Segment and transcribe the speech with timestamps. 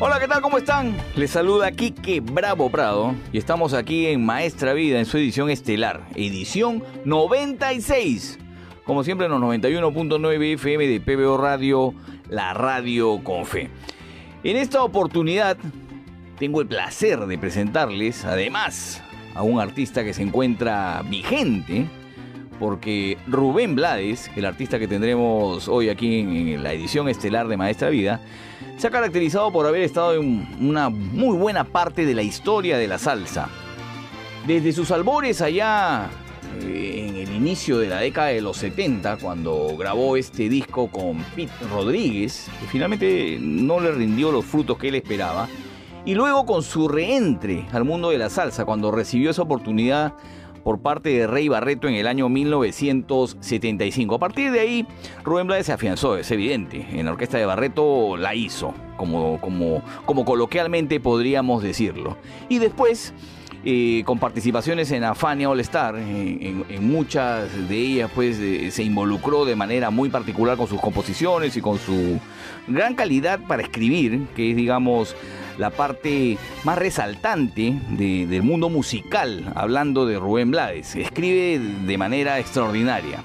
[0.00, 0.40] Hola, ¿qué tal?
[0.40, 0.96] ¿Cómo están?
[1.16, 6.06] Les saluda Quique Bravo Prado y estamos aquí en Maestra Vida en su edición estelar,
[6.14, 8.38] edición 96.
[8.84, 11.94] Como siempre en los 91.9 FM de PBO Radio,
[12.28, 13.70] la radio con fe.
[14.44, 15.56] En esta oportunidad
[16.38, 19.02] tengo el placer de presentarles además
[19.34, 21.88] a un artista que se encuentra vigente
[22.58, 27.90] porque Rubén Blades, el artista que tendremos hoy aquí en la edición estelar de Maestra
[27.90, 28.20] Vida,
[28.76, 32.88] se ha caracterizado por haber estado en una muy buena parte de la historia de
[32.88, 33.48] la salsa.
[34.46, 36.08] Desde sus albores allá
[36.62, 41.18] eh, en el inicio de la década de los 70, cuando grabó este disco con
[41.36, 45.48] Pete Rodríguez, que finalmente no le rindió los frutos que él esperaba,
[46.04, 50.14] y luego con su reentre al mundo de la salsa, cuando recibió esa oportunidad
[50.68, 54.16] por parte de Rey Barreto en el año 1975.
[54.16, 54.86] A partir de ahí,
[55.24, 56.86] Rubén Blades se afianzó, es evidente.
[56.92, 62.18] En la orquesta de Barreto la hizo, como, como, como coloquialmente podríamos decirlo.
[62.50, 63.14] Y después,
[64.04, 69.56] con participaciones en Afania All Star, en, muchas de ellas pues eh, se involucró de
[69.56, 72.18] manera muy particular con sus composiciones y con su
[72.66, 75.14] gran calidad para escribir, que es digamos
[75.58, 80.94] la parte más resaltante de- del mundo musical, hablando de Rubén Blades.
[80.96, 83.22] Escribe de manera extraordinaria,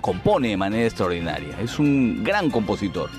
[0.00, 3.10] compone de manera extraordinaria, es un gran compositor.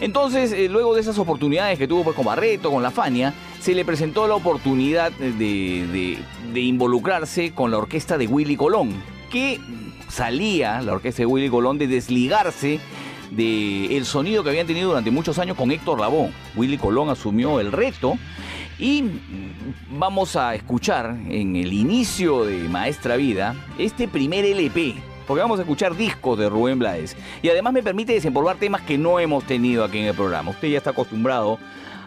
[0.00, 3.74] Entonces, eh, luego de esas oportunidades que tuvo pues, con Barreto, con la Fania, se
[3.74, 6.18] le presentó la oportunidad de,
[6.54, 8.94] involucrarse con la orquesta de Willy Colón,
[9.30, 9.60] que
[10.08, 12.80] salía, la orquesta de Willy Colón, de desligarse
[13.30, 16.30] del el sonido que habían tenido durante muchos años con Héctor Lavoe.
[16.56, 18.18] Willy Colón asumió el reto
[18.78, 19.04] y
[19.90, 25.09] vamos a escuchar en el inicio de Maestra Vida este primer LP.
[25.30, 27.16] Porque vamos a escuchar discos de Rubén Blades.
[27.40, 30.50] Y además me permite desempolvar temas que no hemos tenido aquí en el programa.
[30.50, 31.60] Usted ya está acostumbrado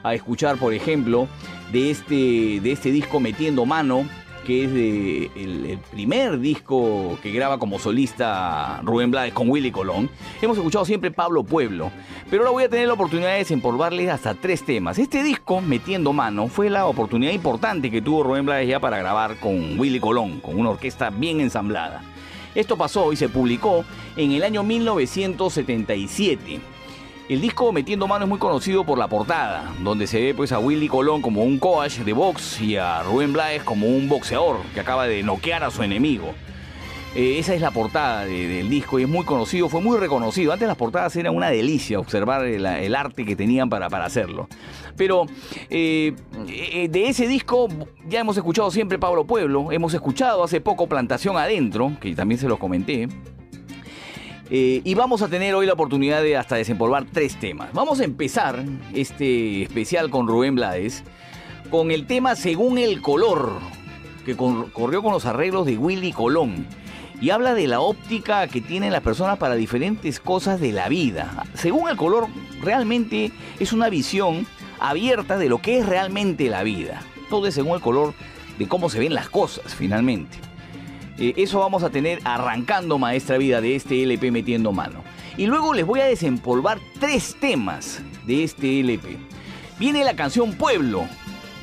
[0.04, 1.30] a escuchar, por ejemplo,
[1.72, 4.06] de este, de este disco Metiendo Mano,
[4.46, 10.10] que es el, el primer disco que graba como solista Rubén Blades con Willy Colón.
[10.42, 11.92] Hemos escuchado siempre Pablo Pueblo,
[12.30, 15.00] pero ahora voy a tener la oportunidad de desempolvarles hasta tres temas.
[15.00, 19.38] Este disco, Metiendo Mano, fue la oportunidad importante que tuvo Rubén Blades ya para grabar
[19.38, 22.02] con Willy Colón, con una orquesta bien ensamblada.
[22.56, 23.84] Esto pasó y se publicó
[24.16, 26.60] en el año 1977.
[27.30, 30.60] El disco Metiendo Mano es muy conocido por la portada, donde se ve pues a
[30.60, 34.82] Willy Colón como un coach de box y a Rubén Blades como un boxeador que
[34.82, 36.34] acaba de noquear a su enemigo.
[37.16, 40.52] Eh, esa es la portada de- del disco y es muy conocido, fue muy reconocido.
[40.52, 44.48] Antes las portadas eran una delicia observar el, arte que tenían para, para hacerlo.
[44.98, 45.28] Pero
[45.70, 46.14] eh,
[46.48, 47.68] eh, de ese disco
[48.08, 52.48] ya hemos escuchado siempre Pablo Pueblo, hemos escuchado hace poco Plantación Adentro, que también se
[52.48, 53.08] los comenté.
[54.56, 57.70] Y vamos a tener hoy la oportunidad de hasta desempolvar tres temas.
[57.74, 58.64] Vamos a empezar
[58.94, 61.04] este especial con Rubén Blades
[61.72, 63.54] con el tema Según el color,
[64.28, 66.68] que cor- corrió con los arreglos de Willy Colón.
[67.24, 71.46] Y habla de la óptica que tienen las personas para diferentes cosas de la vida.
[71.54, 72.28] Según el color,
[72.62, 74.46] realmente es una visión
[74.78, 77.02] abierta de lo que es realmente la vida.
[77.30, 78.14] Todo es según el color
[78.60, 80.38] de cómo se ven las cosas, finalmente.
[81.18, 85.02] Eh, eso vamos a tener arrancando Maestra Vida de este LP metiendo mano.
[85.38, 89.18] Y luego les voy a desempolvar tres temas de este LP.
[89.80, 91.06] Viene la canción Pueblo.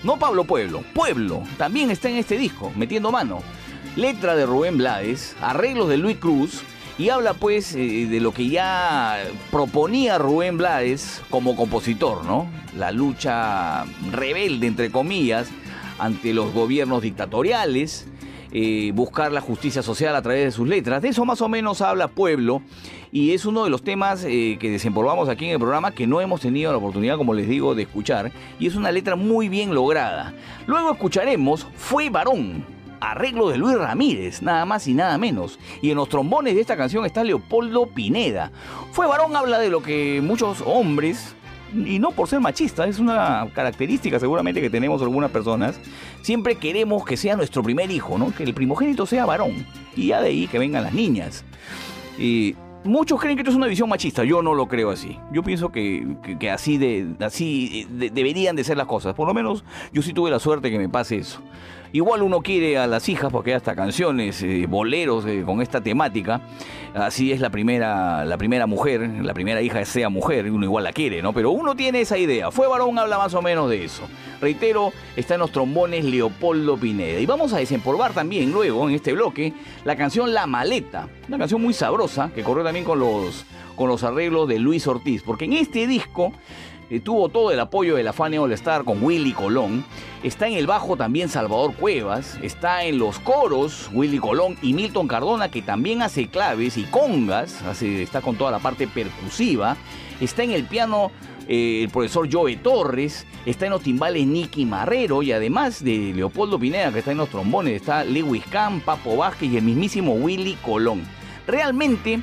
[0.05, 1.43] No Pablo Pueblo, Pueblo.
[1.59, 3.43] También está en este disco, metiendo mano.
[3.97, 6.63] Letra de Rubén Blades, arreglos de Luis Cruz.
[6.99, 12.47] Y habla pues eh, de lo que ya proponía Rubén Blades como compositor, ¿no?
[12.77, 15.49] La lucha rebelde, entre comillas,
[15.99, 18.07] ante los gobiernos dictatoriales,
[18.53, 21.01] eh, buscar la justicia social a través de sus letras.
[21.01, 22.61] De eso más o menos habla Pueblo
[23.13, 26.21] y es uno de los temas eh, que desempolvamos aquí en el programa que no
[26.21, 29.75] hemos tenido la oportunidad, como les digo, de escuchar y es una letra muy bien
[29.75, 30.35] lograda.
[30.67, 32.80] Luego escucharemos Fue varón.
[33.01, 35.59] Arreglo de Luis Ramírez, nada más y nada menos.
[35.83, 38.53] Y en los trombones de esta canción está Leopoldo Pineda.
[38.93, 41.35] Fue varón habla de lo que muchos hombres
[41.73, 45.79] y no por ser machista, es una característica seguramente que tenemos algunas personas.
[46.23, 48.35] Siempre queremos que sea nuestro primer hijo, ¿no?
[48.35, 49.67] Que el primogénito sea varón.
[49.95, 51.45] Y ya de ahí que vengan las niñas.
[52.19, 54.25] Y Muchos creen que esto es una visión machista.
[54.25, 55.19] Yo no lo creo así.
[55.33, 59.15] Yo pienso que, que, así, de, así deberían de ser las cosas.
[59.15, 61.43] Por lo menos yo sí tuve la suerte que me pase eso.
[61.93, 65.81] Igual uno quiere a las hijas porque hay hasta canciones, eh, boleros eh, con esta
[65.81, 66.41] temática.
[66.95, 70.93] Así es la primera, la primera mujer, la primera hija sea mujer, uno igual la
[70.93, 71.33] quiere, ¿no?
[71.33, 72.53] Pero uno tiene esa idea.
[72.53, 74.03] Fue varón, habla más o menos de eso.
[74.41, 77.19] Reitero, está en los trombones Leopoldo Pineda.
[77.19, 79.53] Y vamos a desempolvar también luego en este bloque
[79.85, 83.45] la canción La Maleta, una canción muy sabrosa que corrió también con los,
[83.75, 86.33] con los arreglos de Luis Ortiz, porque en este disco
[86.99, 89.85] tuvo todo el apoyo de la Fania All Star con Willy Colón.
[90.25, 92.37] Está en el bajo también Salvador Cuevas.
[92.43, 97.63] Está en los coros Willy Colón y Milton Cardona, que también hace claves y congas.
[97.81, 99.77] está con toda la parte percusiva.
[100.21, 101.13] Está en el piano
[101.47, 103.27] eh, el profesor Joe Torres.
[103.47, 105.23] Está en los timbales Nicky Marrero.
[105.23, 109.51] Y además de Leopoldo Pineda, que está en los trombones, está Lewis Kahn, Papo Vázquez
[109.51, 111.03] y el mismísimo Willy Colón.
[111.47, 112.21] Realmente,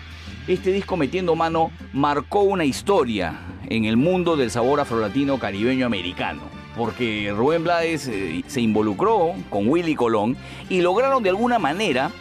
[0.47, 3.39] este disco Metiendo Mano marcó una historia
[3.69, 6.41] en el mundo del sabor afrolatino caribeño americano.
[6.77, 10.38] Porque Rubén Blades eh, se involucró con Willy Colón
[10.69, 12.11] y lograron de alguna manera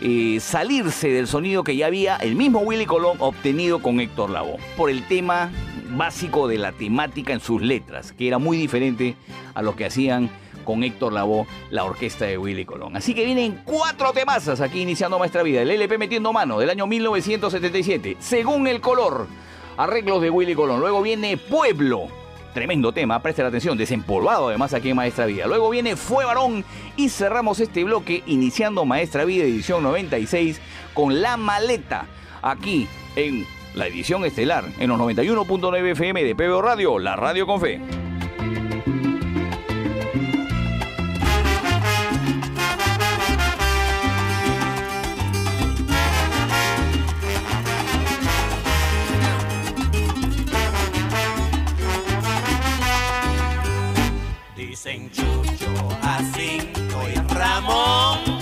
[0.00, 4.58] eh, salirse del sonido que ya había el mismo Willy Colón obtenido con Héctor Lavoe.
[4.76, 5.50] Por el tema
[5.90, 9.14] básico de la temática en sus letras, que era muy diferente
[9.54, 10.30] a lo que hacían
[10.68, 12.94] con Héctor Lavoe, la orquesta de Willy Colón.
[12.94, 15.62] Así que vienen cuatro temazas aquí iniciando nuestra vida.
[15.62, 18.18] El LP Metiendo Mano del año 1977.
[18.20, 19.26] Según el color
[19.78, 20.80] arreglos de Willy Colón.
[20.80, 22.08] Luego viene Pueblo,
[22.52, 25.46] tremendo tema, presten atención, desempolvado además aquí en Maestra Vida.
[25.46, 26.66] Luego viene Fue Varón
[26.96, 30.60] y cerramos este bloque iniciando Maestra Vida edición 96
[30.92, 32.04] con La Maleta,
[32.42, 32.86] aquí
[33.16, 37.80] en la edición estelar, en los 91.9 FM de PBO Radio, la radio con fe.
[54.78, 58.37] Dicen Chucho, Jacinto y Ramón,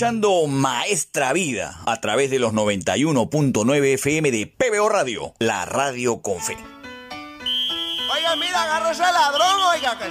[0.00, 6.40] escuchando Maestra Vida a través de los 91.9 FM de PBO Radio, la radio con
[6.40, 6.56] fe.
[8.10, 10.06] Oiga, mira, agarro ese ladrón, oiga, que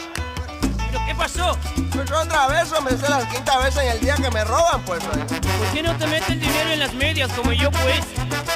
[0.92, 1.58] ¿Pero qué pasó?
[1.92, 4.86] pues otra vez, o me sé la quinta vez en el día que me roban,
[4.86, 5.02] pues.
[5.12, 5.26] oiga.
[5.26, 8.02] ¿Por qué no te metes el dinero en las medias como yo, pues?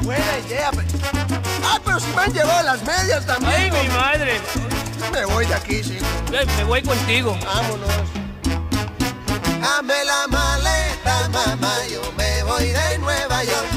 [0.02, 0.88] Buena idea, pero...
[1.66, 3.54] Ah, pero si me han llevado las medias también.
[3.56, 3.98] ¡Ay, mi hombre.
[3.98, 4.42] madre!
[5.12, 5.98] Me voy de aquí, sí.
[6.58, 7.36] Me voy contigo.
[7.44, 7.90] Vámonos.
[9.64, 10.33] Dame la maleta,
[11.34, 13.68] mamá, yo me voy de Nueva York.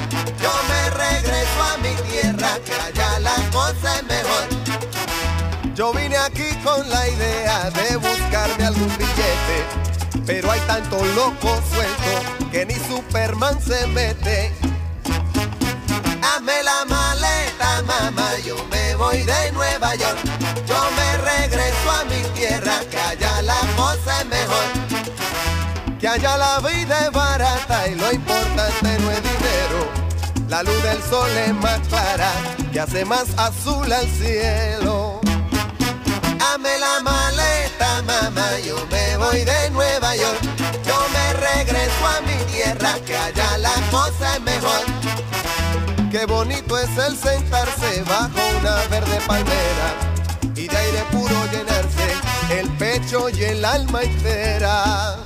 [0.41, 4.45] Yo me regreso a mi tierra, que allá la cosa es mejor.
[5.75, 9.59] Yo vine aquí con la idea de buscarme algún billete,
[10.25, 14.53] pero hay tanto loco suelto que ni Superman se mete.
[16.21, 20.19] Dame la maleta, mamá, yo me voy de Nueva York.
[20.67, 24.86] Yo me regreso a mi tierra, que allá la cosa es mejor.
[26.07, 29.91] Que allá la vida es barata y lo importante no es dinero.
[30.49, 32.31] La luz del sol es más clara,
[32.73, 35.21] que hace más azul al cielo.
[36.39, 40.39] Dame la maleta, mamá, yo me voy de Nueva York.
[40.87, 44.85] Yo me regreso a mi tierra, que allá la cosa es mejor.
[46.13, 49.89] Qué bonito es el sentarse bajo una verde palmera
[50.55, 55.26] y de aire puro llenarse el pecho y el alma entera.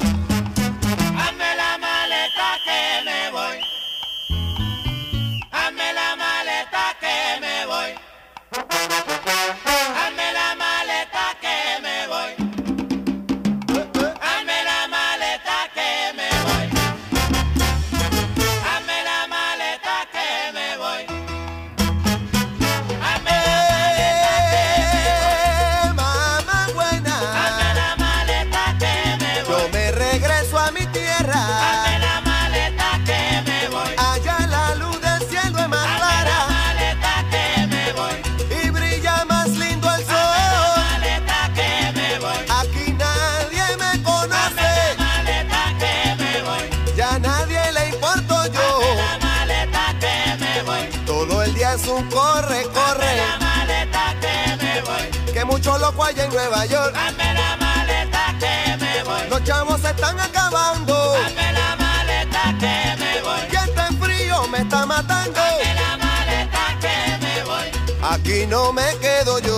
[55.60, 56.96] Mucho loco hay en Nueva York.
[56.96, 59.28] Hazme la maleta que me voy.
[59.28, 61.12] Los chavos se están acabando.
[61.12, 63.40] Dame la maleta que me voy.
[63.52, 65.38] Y este frío me está matando.
[65.38, 68.10] Dame la maleta que me voy.
[68.10, 69.49] Aquí no me quedo yo.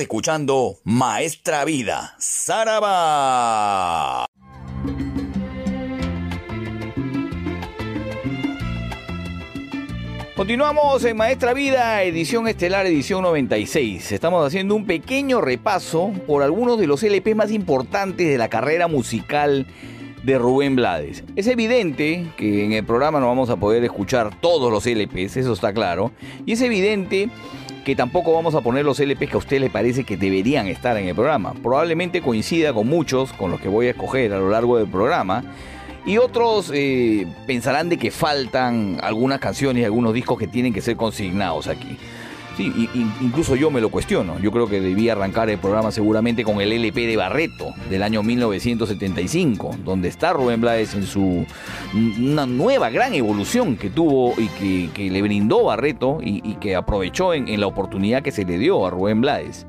[0.00, 2.70] Escuchando Maestra Vida, Saraba.
[10.34, 14.12] Continuamos en Maestra Vida, edición estelar, edición 96.
[14.12, 18.88] Estamos haciendo un pequeño repaso por algunos de los LP más importantes de la carrera
[18.88, 19.66] musical
[20.22, 21.24] de Rubén Blades.
[21.36, 25.52] Es evidente que en el programa no vamos a poder escuchar todos los LPs, eso
[25.52, 26.12] está claro.
[26.46, 27.28] Y es evidente
[27.84, 30.96] que tampoco vamos a poner los LPs que a usted le parece que deberían estar
[30.96, 31.54] en el programa.
[31.54, 35.44] Probablemente coincida con muchos, con los que voy a escoger a lo largo del programa.
[36.06, 40.80] Y otros eh, pensarán de que faltan algunas canciones y algunos discos que tienen que
[40.80, 41.98] ser consignados aquí.
[42.60, 42.90] Sí,
[43.22, 44.38] incluso yo me lo cuestiono.
[44.38, 48.22] Yo creo que debía arrancar el programa seguramente con el LP de Barreto del año
[48.22, 51.46] 1975, donde está Rubén Blades en su
[51.94, 57.32] una nueva gran evolución que tuvo y que, le brindó Barreto y, y que aprovechó
[57.32, 59.64] en, en la oportunidad que se le dio a Rubén Blades.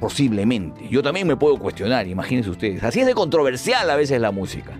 [0.00, 0.88] Posiblemente.
[0.88, 2.82] Yo también me puedo cuestionar, imagínense ustedes.
[2.82, 4.72] Así es de controversial a veces la música.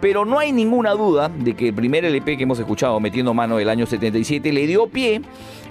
[0.00, 3.58] Pero no hay ninguna duda de que el primer LP que hemos escuchado, Metiendo Mano
[3.58, 5.20] del año 77, le dio pie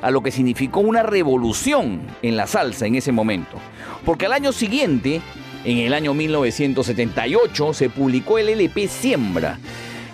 [0.03, 3.57] a lo que significó una revolución en la salsa en ese momento.
[4.05, 5.19] Porque al año siguiente,
[5.65, 9.57] en el año 1978, se publicó el LP Siembra,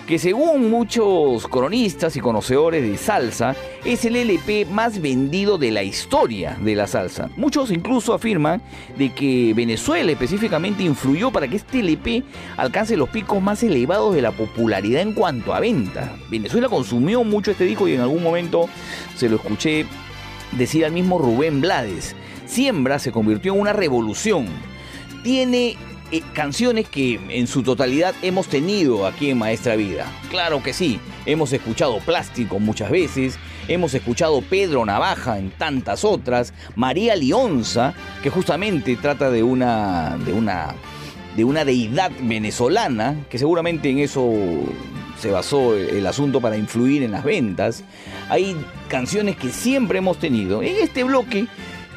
[0.07, 5.83] que según muchos cronistas y conocedores de salsa, es el LP más vendido de la
[5.83, 7.29] historia de la salsa.
[7.35, 8.61] Muchos incluso afirman
[8.97, 12.23] de que Venezuela específicamente influyó para que este LP
[12.55, 16.15] alcance los picos más elevados de la popularidad en cuanto a venta.
[16.29, 18.69] Venezuela consumió mucho este disco y en algún momento
[19.17, 19.85] se lo escuché
[20.53, 22.15] decir al mismo Rubén Blades.
[22.45, 24.47] Siembra se convirtió en una revolución.
[25.21, 25.75] Tiene
[26.11, 30.05] eh, canciones que en su totalidad hemos tenido aquí en Maestra Vida.
[30.29, 36.53] Claro que sí, hemos escuchado Plástico muchas veces, hemos escuchado Pedro Navaja en tantas otras,
[36.75, 37.93] María Lionza,
[38.23, 40.75] que justamente trata de una de una
[41.35, 44.31] de una deidad venezolana, que seguramente en eso
[45.19, 47.83] se basó el asunto para influir en las ventas.
[48.29, 48.55] Hay
[48.87, 50.63] canciones que siempre hemos tenido.
[50.63, 51.47] En este bloque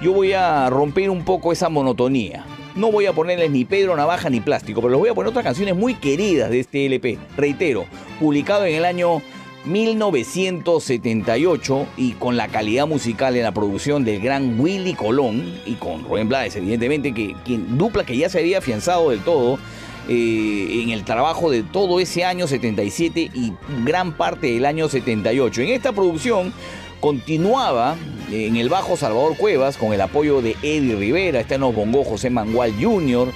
[0.03, 2.45] yo voy a romper un poco esa monotonía.
[2.81, 5.45] No voy a ponerles ni Pedro Navaja ni Plástico, pero les voy a poner otras
[5.45, 7.19] canciones muy queridas de este LP.
[7.37, 7.85] Reitero,
[8.19, 9.21] publicado en el año
[9.67, 16.05] 1978 y con la calidad musical en la producción del gran Willy Colón y con
[16.05, 19.59] Rubén Blades, evidentemente, que quien dupla que ya se había afianzado del todo
[20.09, 23.53] eh, en el trabajo de todo ese año 77 y
[23.85, 25.61] gran parte del año 78.
[25.61, 26.55] En esta producción
[27.01, 27.97] continuaba
[28.31, 32.07] en el bajo Salvador Cuevas con el apoyo de Eddie Rivera, está en los bongos
[32.07, 33.33] José Mangual Jr.,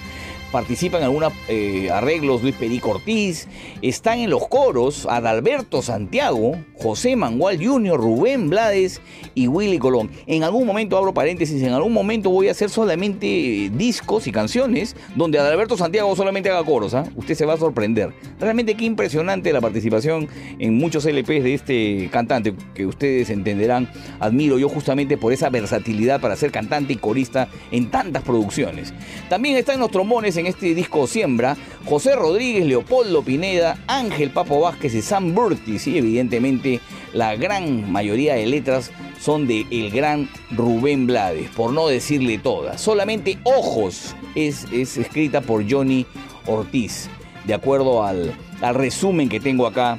[0.54, 3.48] participan en algunos eh, arreglos Luis Perico Ortiz,
[3.82, 9.00] están en los coros Adalberto Santiago, José Mangual Jr., Rubén Blades
[9.34, 10.12] y Willy Colón.
[10.28, 14.32] En algún momento, abro paréntesis, en algún momento voy a hacer solamente eh, discos y
[14.32, 16.94] canciones donde Adalberto Santiago solamente haga coros.
[16.94, 17.04] ¿ah?
[17.16, 18.14] Usted se va a sorprender.
[18.38, 20.28] Realmente qué impresionante la participación
[20.60, 23.90] en muchos LPs de este cantante que ustedes entenderán.
[24.20, 28.94] Admiro yo justamente por esa versatilidad para ser cantante y corista en tantas producciones.
[29.28, 34.94] También están los trombones en este disco Siembra, José Rodríguez, Leopoldo Pineda, Ángel Papo Vázquez
[34.94, 36.80] y Sam Burtis y evidentemente
[37.12, 42.80] la gran mayoría de letras son de el gran Rubén Blades, por no decirle todas.
[42.80, 46.06] Solamente Ojos es, es escrita por Johnny
[46.46, 47.08] Ortiz,
[47.44, 49.98] de acuerdo al, al resumen que tengo acá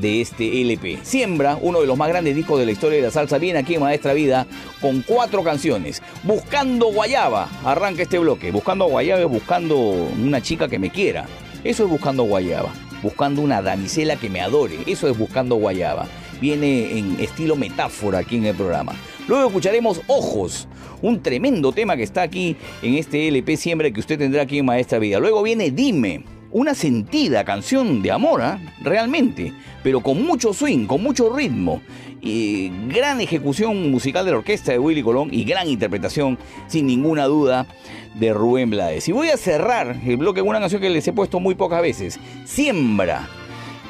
[0.00, 0.98] de este LP.
[1.02, 3.74] Siembra, uno de los más grandes discos de la historia de la salsa, viene aquí
[3.74, 4.46] en Maestra Vida
[4.80, 6.02] con cuatro canciones.
[6.22, 8.50] Buscando Guayaba, arranca este bloque.
[8.50, 11.26] Buscando Guayaba es buscando una chica que me quiera.
[11.64, 12.72] Eso es buscando Guayaba.
[13.02, 14.78] Buscando una damisela que me adore.
[14.86, 16.06] Eso es buscando Guayaba.
[16.40, 18.94] Viene en estilo metáfora aquí en el programa.
[19.26, 20.68] Luego escucharemos Ojos,
[21.02, 24.64] un tremendo tema que está aquí en este LP Siembra que usted tendrá aquí en
[24.64, 25.18] Maestra Vida.
[25.18, 28.60] Luego viene Dime, una sentida canción de amor, ¿ah?
[28.82, 31.82] realmente, pero con mucho swing, con mucho ritmo.
[32.20, 36.36] Y gran ejecución musical de la orquesta de Willy Colón y gran interpretación,
[36.66, 37.66] sin ninguna duda,
[38.14, 39.08] de Rubén Blades.
[39.08, 41.80] Y voy a cerrar el bloque con una canción que les he puesto muy pocas
[41.80, 43.28] veces, Siembra,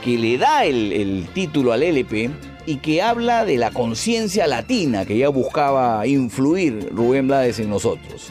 [0.04, 2.30] que le da el, el título al LP
[2.66, 8.30] y que habla de la conciencia latina que ya buscaba influir Rubén Blades en nosotros.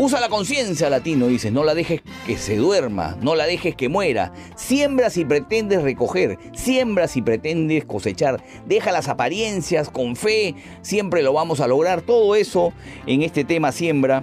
[0.00, 3.88] Usa la conciencia latino, dices, no la dejes que se duerma, no la dejes que
[3.88, 4.32] muera.
[4.54, 8.40] Siembra si pretendes recoger, siembra si pretendes cosechar.
[8.64, 12.02] Deja las apariencias con fe, siempre lo vamos a lograr.
[12.02, 12.72] Todo eso
[13.08, 14.22] en este tema Siembra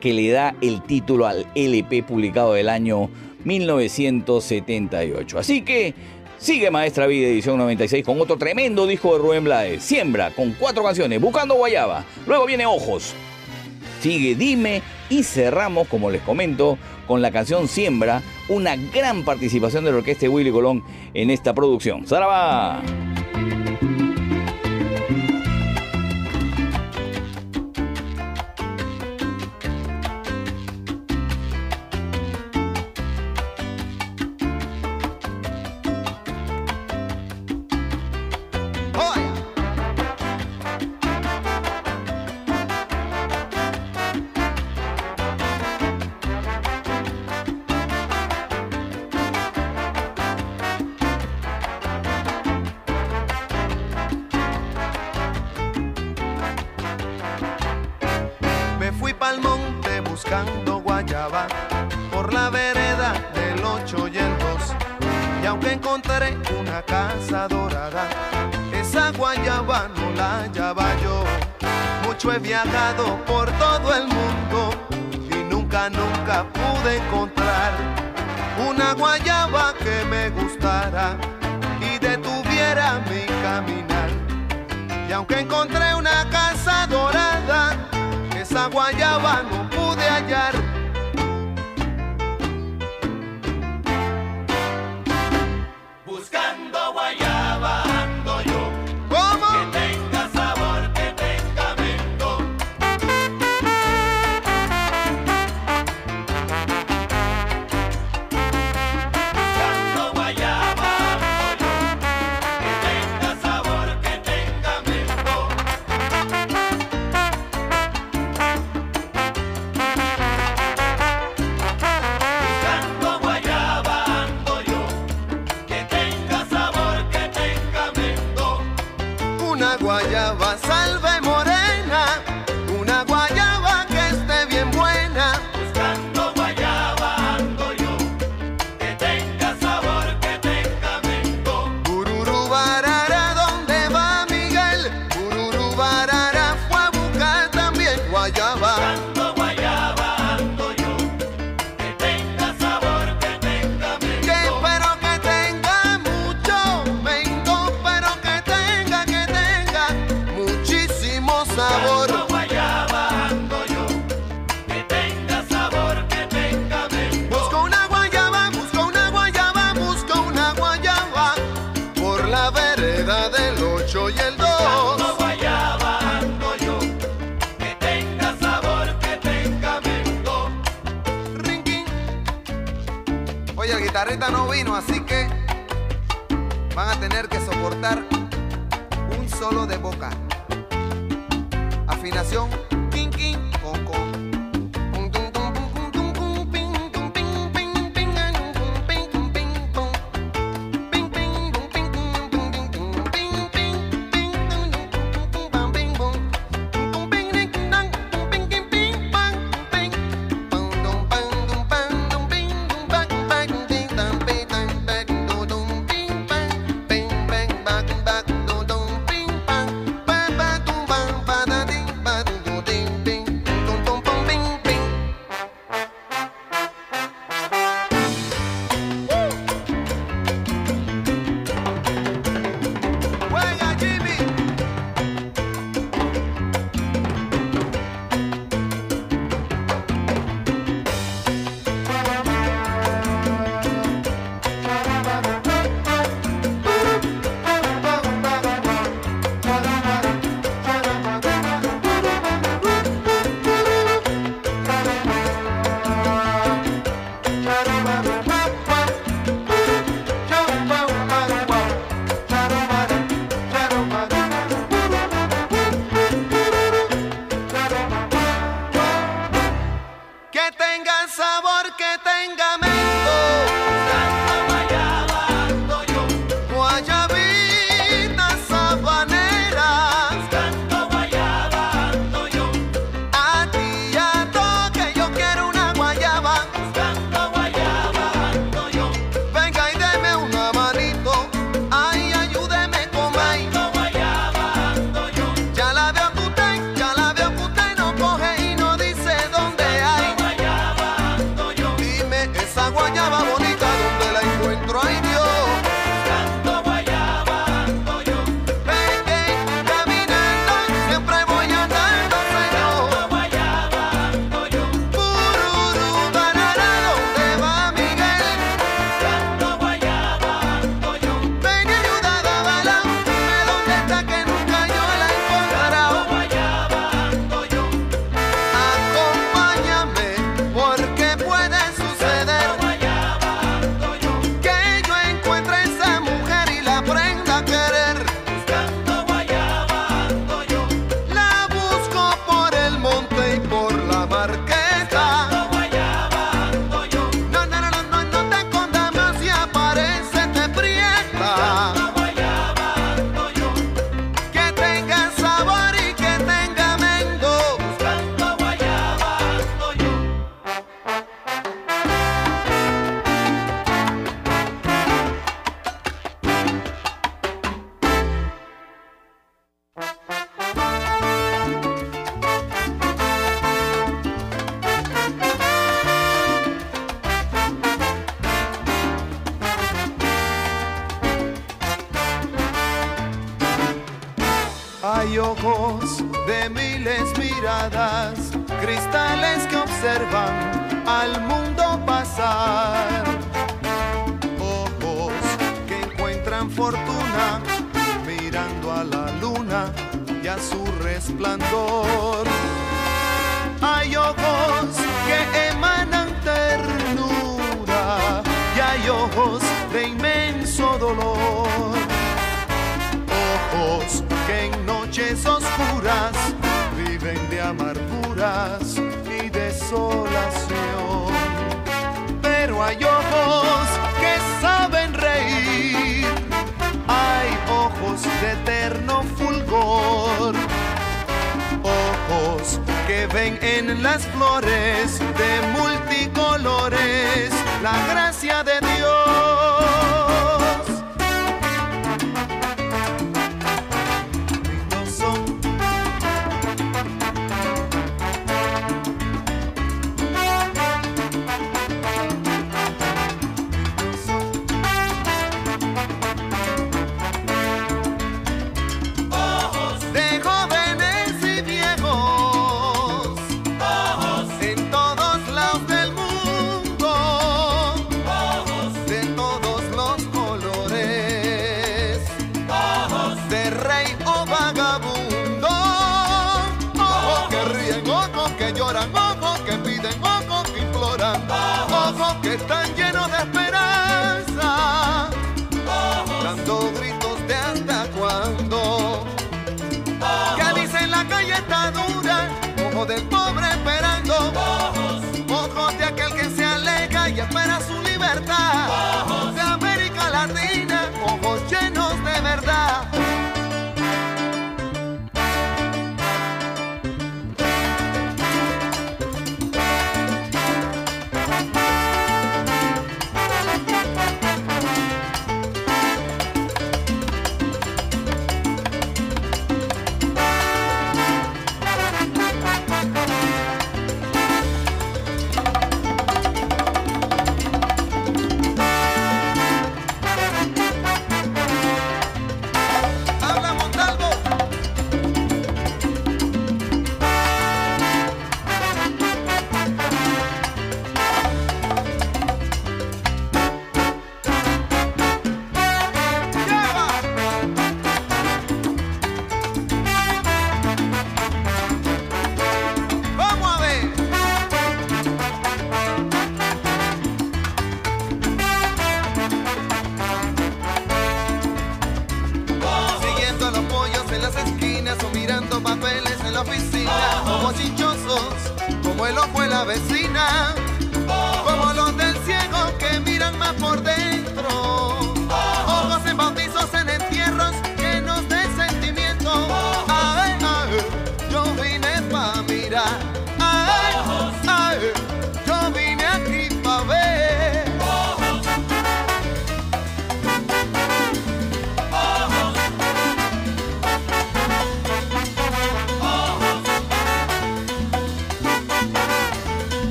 [0.00, 3.08] que le da el título al LP publicado del año
[3.44, 5.38] 1978.
[5.38, 5.94] Así que
[6.36, 9.84] sigue Maestra Vida edición 96 con otro tremendo disco de Rubén Blades.
[9.84, 12.04] Siembra con cuatro canciones, Buscando Guayaba.
[12.26, 13.14] Luego viene Ojos.
[14.06, 16.78] Sigue Dime y cerramos, como les comento,
[17.08, 22.06] con la canción Siembra, una gran participación de la orquesta Willy Colón en esta producción.
[22.06, 22.84] ¡Zaraba!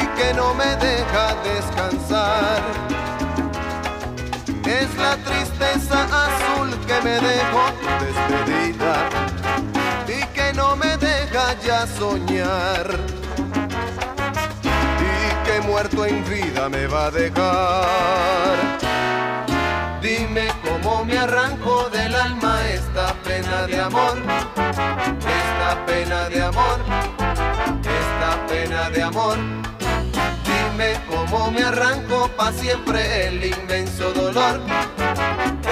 [0.00, 2.62] Y que no me deja descansar.
[4.64, 7.64] Es la tristeza azul que me dejó
[8.00, 9.08] despedida
[10.08, 12.86] y que no me deja ya soñar.
[14.62, 18.84] Y que muerto en vida me va a dejar.
[20.04, 24.18] Dime cómo me arranco del alma esta pena de amor,
[24.56, 26.78] esta pena de amor,
[28.54, 29.36] pena de amor.
[30.48, 34.60] Dime cómo me arranco pa' siempre el inmenso dolor,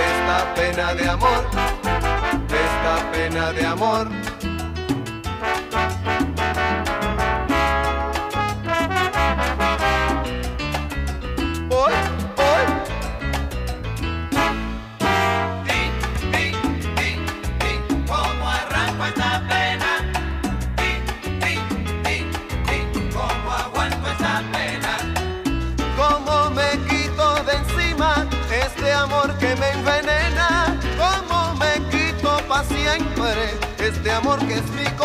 [0.09, 1.43] esta pena de amor,
[2.65, 4.32] esta pena de amor.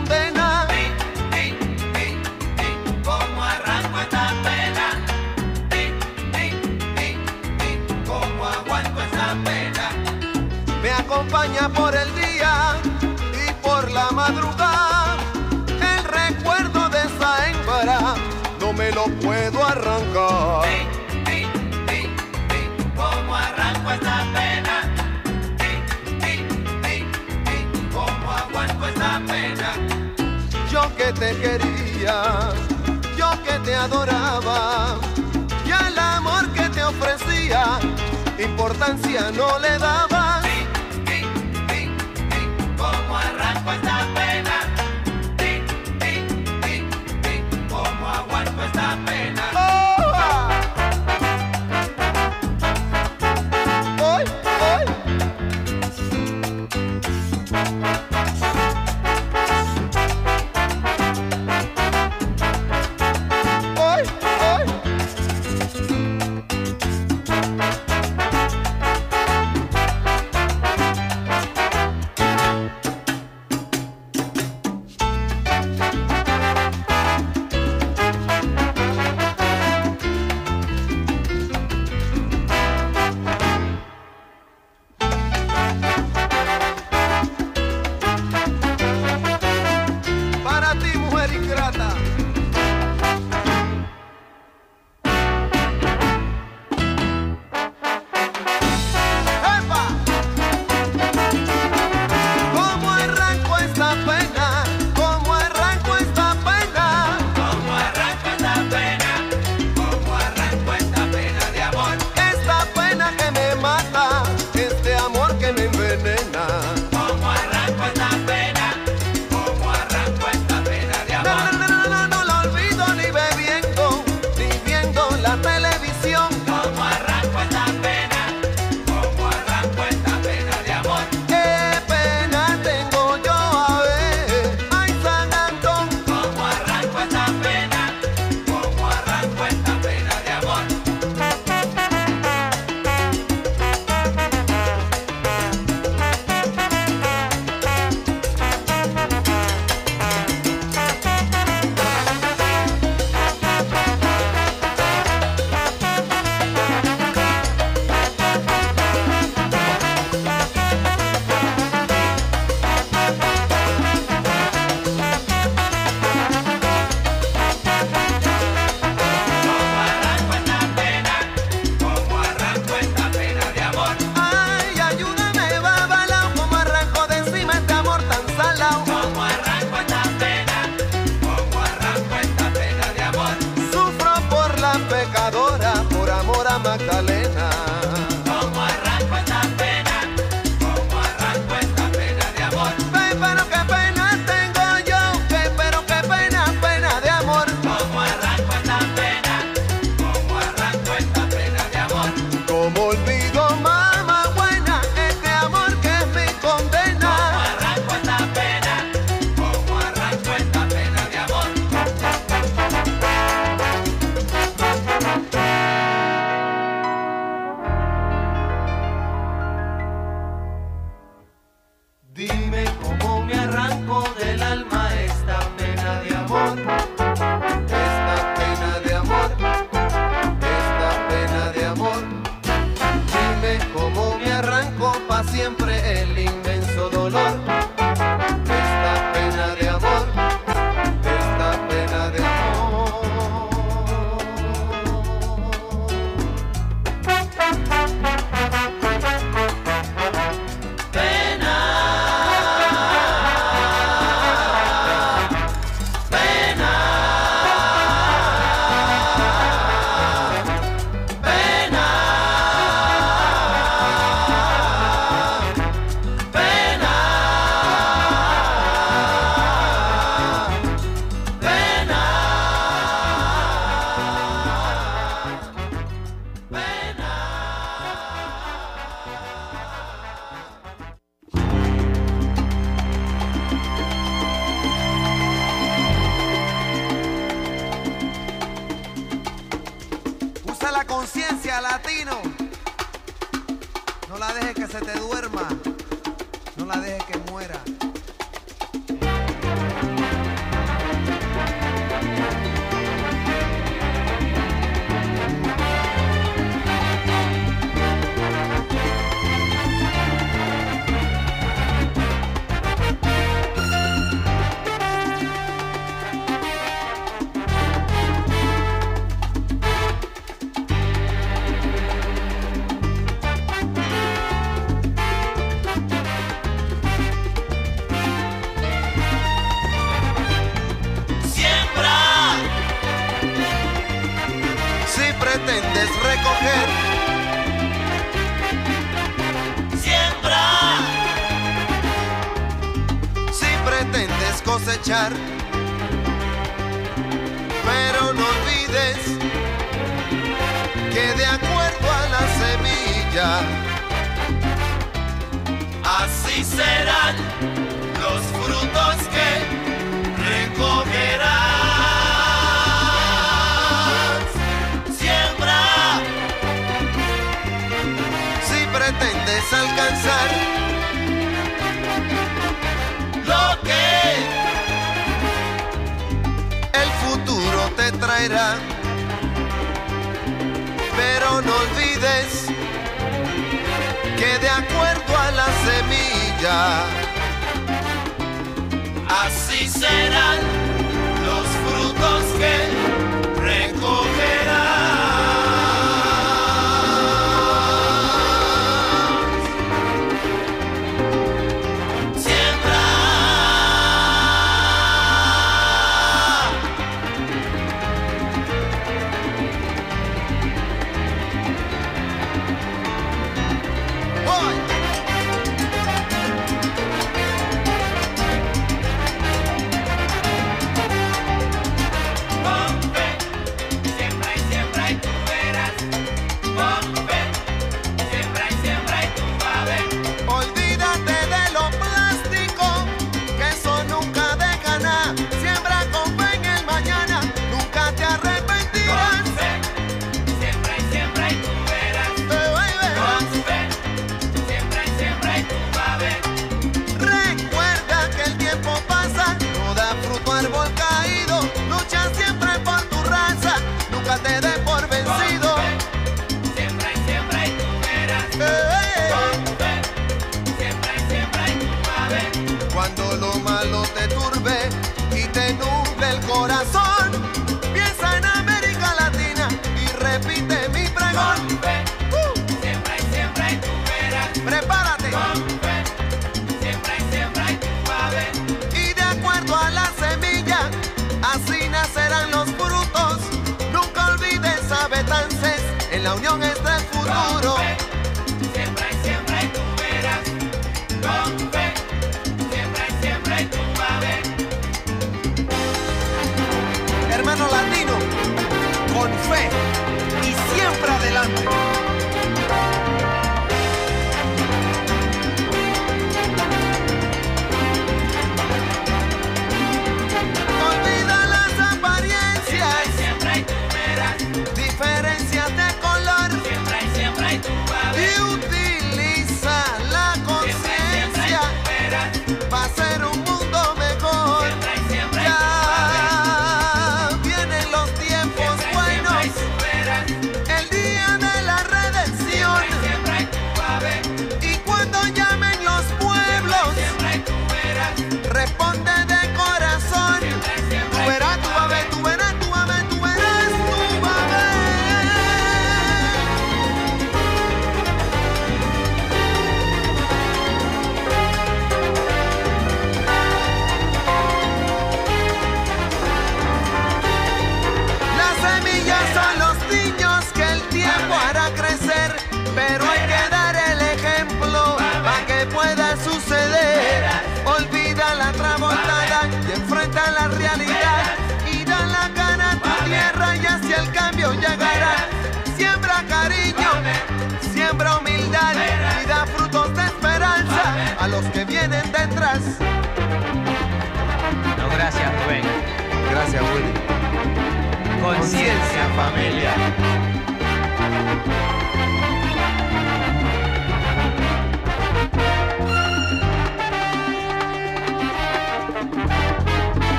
[0.00, 0.66] Condena?
[3.04, 4.86] ¿Cómo arranco esta pena?
[8.06, 9.90] ¿Cómo aguanto esta pena?
[10.82, 12.76] Me acompaña por el día
[13.46, 15.16] y por la madrugada.
[15.68, 18.14] El recuerdo de esa hembra
[18.60, 20.68] no me lo puedo arrancar.
[22.96, 24.76] ¿Cómo arranco esta pena?
[27.92, 29.59] ¿Cómo aguanto esta pena?
[30.96, 32.50] Que te quería,
[33.16, 34.96] yo que te adoraba,
[35.64, 37.78] y al amor que te ofrecía,
[38.38, 40.42] importancia no le daba.
[42.76, 44.56] ¿Cómo arranco esta pena?
[47.68, 49.39] ¿Cómo aguanto esta pena?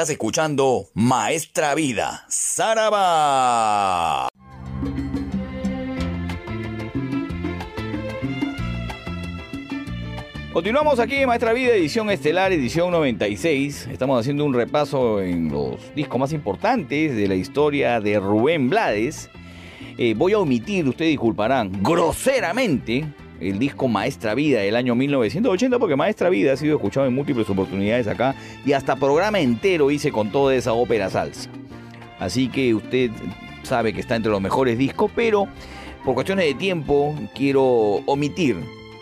[0.00, 4.28] Estás escuchando Maestra Vida, Saraba.
[10.54, 13.88] Continuamos aquí en Maestra Vida, edición estelar, edición 96.
[13.92, 19.28] Estamos haciendo un repaso en los discos más importantes de la historia de Rubén Blades.
[19.98, 23.04] Eh, voy a omitir, ustedes disculparán, groseramente
[23.40, 27.48] el disco Maestra Vida del año 1980, porque Maestra Vida ha sido escuchado en múltiples
[27.50, 28.34] oportunidades acá
[28.64, 31.50] y hasta programa entero hice con toda esa ópera salsa.
[32.18, 33.10] Así que usted
[33.62, 35.48] sabe que está entre los mejores discos, pero
[36.04, 37.64] por cuestiones de tiempo quiero
[38.06, 38.56] omitir,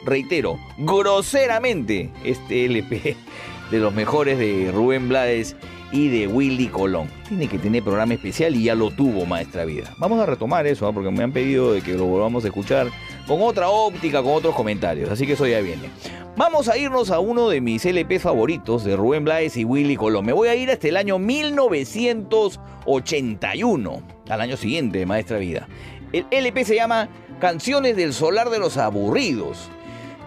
[0.04, 3.16] reitero, groseramente este LP
[3.70, 5.56] de los mejores de Rubén Blades
[5.90, 7.08] y de Willy Colón.
[7.28, 9.94] Tiene que tener programa especial y ya lo tuvo Maestra Vida.
[9.98, 10.92] Vamos a retomar eso, ¿ah?
[10.92, 12.88] porque me han pedido de que lo volvamos a escuchar
[13.28, 15.10] con otra óptica, con otros comentarios.
[15.10, 15.90] Así que eso ya viene.
[16.36, 20.24] Vamos a irnos a uno de mis LP favoritos de Rubén Blades y Willy Colón.
[20.24, 25.66] Me voy a ir hasta el año 1981, al año siguiente Maestra Vida.
[26.12, 27.08] El LP se llama
[27.38, 29.68] Canciones del Solar de los Aburridos.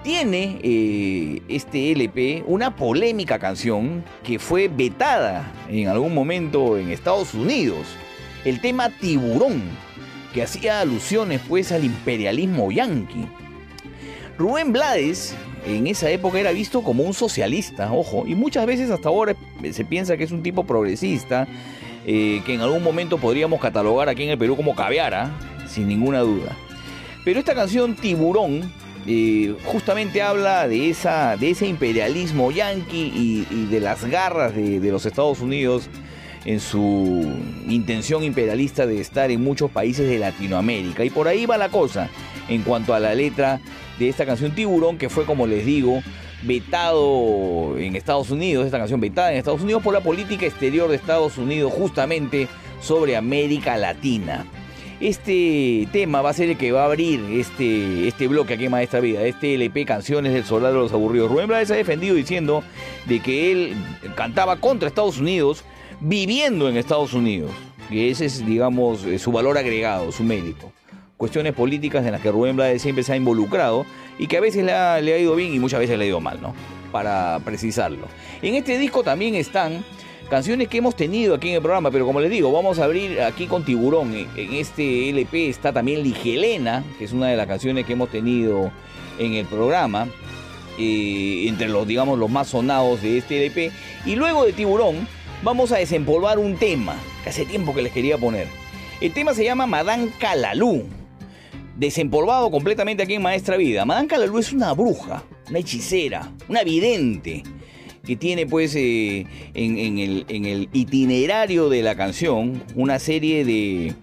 [0.04, 7.34] Tiene eh, este LP una polémica canción que fue vetada en algún momento en Estados
[7.34, 7.88] Unidos.
[8.43, 9.64] El tema Tiburón,
[10.34, 13.28] que hacía alusiones pues al imperialismo yanqui.
[14.38, 19.10] Rubén Blades en esa época era visto como un socialista, ojo, y muchas veces hasta
[19.10, 19.36] ahora
[19.72, 21.48] se piensa que es un tipo progresista,
[22.06, 25.32] eh, que en algún momento podríamos catalogar aquí en el Perú como caviara,
[25.68, 26.56] sin ninguna duda.
[27.24, 28.74] Pero esta canción Tiburón
[29.06, 35.06] eh, justamente habla de, esa, de ese imperialismo yanqui y, de las garras de los
[35.06, 35.90] Estados Unidos
[36.46, 37.32] en su
[37.68, 41.04] intención imperialista de estar en muchos países de Latinoamérica.
[41.04, 42.10] Y por ahí va la cosa
[42.48, 43.60] en cuanto a la letra
[44.00, 46.02] de esta canción Tiburón, que fue, como les digo,
[46.44, 50.96] vetado en Estados Unidos, esta canción vetada en Estados Unidos por la política exterior de
[50.96, 52.48] Estados Unidos justamente
[52.82, 54.46] sobre América Latina.
[55.00, 58.72] Este tema va a ser el que va a abrir este, este bloque aquí en
[58.72, 61.32] Maestra Vida, este LP Canciones del Soldado de los Aburridos.
[61.32, 62.64] Rubén Blades ha defendido diciendo
[63.08, 63.74] de que él
[64.16, 65.64] cantaba contra Estados Unidos,
[66.02, 67.52] viviendo en Estados Unidos.
[67.89, 70.72] Y ese es, digamos, eh, su valor agregado, su mérito.
[71.18, 73.86] Cuestiones políticas en las que Rubén Blades siempre se ha involucrado
[74.18, 76.41] y que a veces le ha, ido bien y muchas veces le ha ido mal,
[76.41, 76.56] ¿no?
[76.91, 78.08] Para precisarlo.
[78.41, 79.86] En este disco también están
[80.30, 83.22] canciones que hemos tenido aquí en el programa, pero como les digo, vamos a abrir
[83.22, 84.14] aquí con Tiburón.
[84.14, 88.72] En este LP está también Ligelena, que es una de las canciones que hemos tenido
[89.20, 90.08] en el programa,
[90.80, 93.72] eh, entre los, digamos, los más sonados de este LP.
[94.06, 95.08] Y luego de Tiburón,
[95.44, 98.48] vamos a desempolvar un tema que hace tiempo que les quería poner.
[99.00, 100.84] El tema se llama Madame Calalú,
[101.78, 103.86] desempolvado completamente aquí en Maestra Vida.
[103.86, 107.44] Madame Calalú es una bruja, una hechicera, una vidente
[108.06, 113.94] que tiene pues eh, en, el itinerario de la canción una serie de,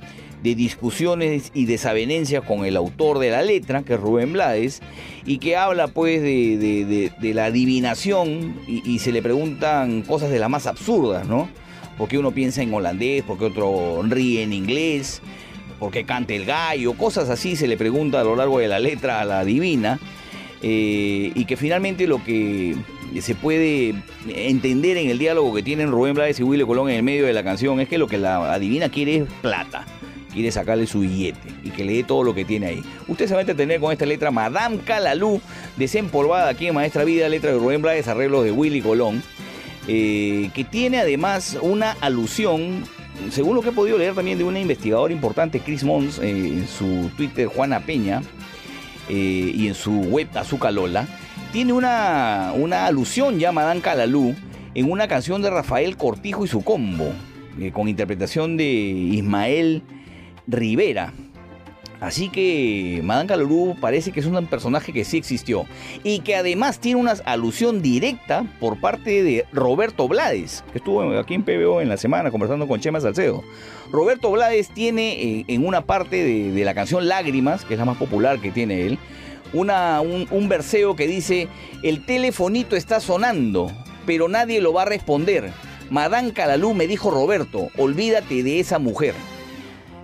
[0.43, 4.81] de discusiones y desavenencias con el autor de la letra, que es Rubén Blades,
[5.27, 10.39] y que habla pues de, de- la adivinación y, y se le preguntan cosas de
[10.39, 11.49] las más absurdas, ¿no?
[11.99, 15.21] Porque uno piensa en holandés, porque otro ríe en inglés,
[15.81, 19.21] porque canta el gallo, cosas así se le pregunta a lo largo de la letra
[19.21, 19.99] a la divina,
[20.63, 22.77] eh, y que finalmente lo que
[23.21, 23.95] se puede
[24.29, 27.33] entender en el diálogo que tienen Rubén Blades y Willy Colón en el medio de
[27.33, 29.87] la canción es que lo que la adivina quiere es plata.
[30.39, 32.85] Quiere sacarle su billete y que le dé todo lo que tiene ahí.
[33.09, 35.41] Usted se va a entretener con esta letra Madame Calalú,
[35.77, 39.21] desempolvada aquí en Maestra Vida, letra de Rubén Blades, arreglos de Willy Colón,
[39.89, 42.85] eh, que tiene además una alusión,
[43.33, 46.69] según lo que he podido leer también de una investigadora importante, Chris Mons, eh, en
[46.69, 48.23] su Twitter, Juana Peña,
[49.09, 51.09] eh, y en su web Azúcar Lola,
[51.51, 54.37] tiene una, una alusión ya Madame Calalú
[54.77, 57.13] en una canción de Rafael Cortijo y su combo,
[57.73, 59.83] con interpretación de Ismael
[60.49, 61.13] Rivera.
[62.01, 65.67] Así que Madame Calalú parece que es un personaje que sí existió
[66.05, 71.35] y que además tiene una alusión directa por parte de Roberto Blades, que estuvo aquí
[71.35, 73.43] en PBO en la semana conversando con Chema Salcedo.
[73.91, 77.97] Roberto Blades tiene eh, en una parte de, la canción Lágrimas, que es la más
[77.97, 78.99] popular que tiene él,
[79.53, 79.71] un,
[80.31, 81.49] un verseo que dice,
[81.83, 83.73] el telefonito está sonando,
[84.07, 85.51] pero nadie lo va a responder.
[85.91, 89.15] Madame Calalú me dijo Roberto, olvídate de esa mujer.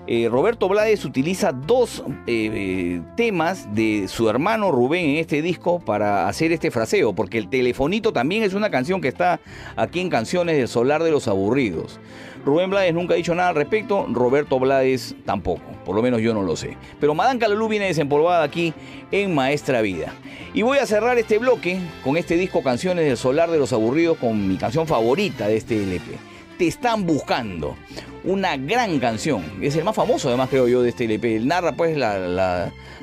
[0.07, 5.80] Eh, Roberto Blades utiliza dos eh, eh, temas de su hermano Rubén en este disco
[5.80, 9.40] para hacer este fraseo, porque el telefonito también es una canción que está
[9.76, 12.00] aquí en Canciones del Solar de los Aburridos.
[12.44, 16.34] Rubén Blades nunca ha dicho nada al respecto, Roberto Blades tampoco, por lo menos yo
[16.34, 16.76] no lo sé.
[17.00, 18.74] Pero Madame Calalú viene desempolvada aquí
[19.11, 20.12] en Maestra Vida.
[20.52, 24.18] Y voy a cerrar este bloque con este disco Canciones del Solar de los Aburridos
[24.18, 26.34] con mi canción favorita de este LP.
[26.59, 27.76] Te están buscando.
[28.22, 29.44] Una gran canción.
[29.61, 31.40] Es el más famoso, además, creo yo, de este LP.
[31.40, 31.96] Narra, pues,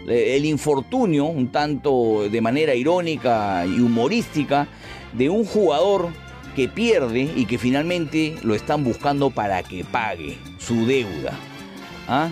[0.07, 4.67] el infortunio, un tanto de manera irónica y humorística,
[5.13, 6.09] de un jugador
[6.55, 11.33] que pierde y que finalmente lo están buscando para que pague su deuda.
[12.07, 12.29] ¿Ah?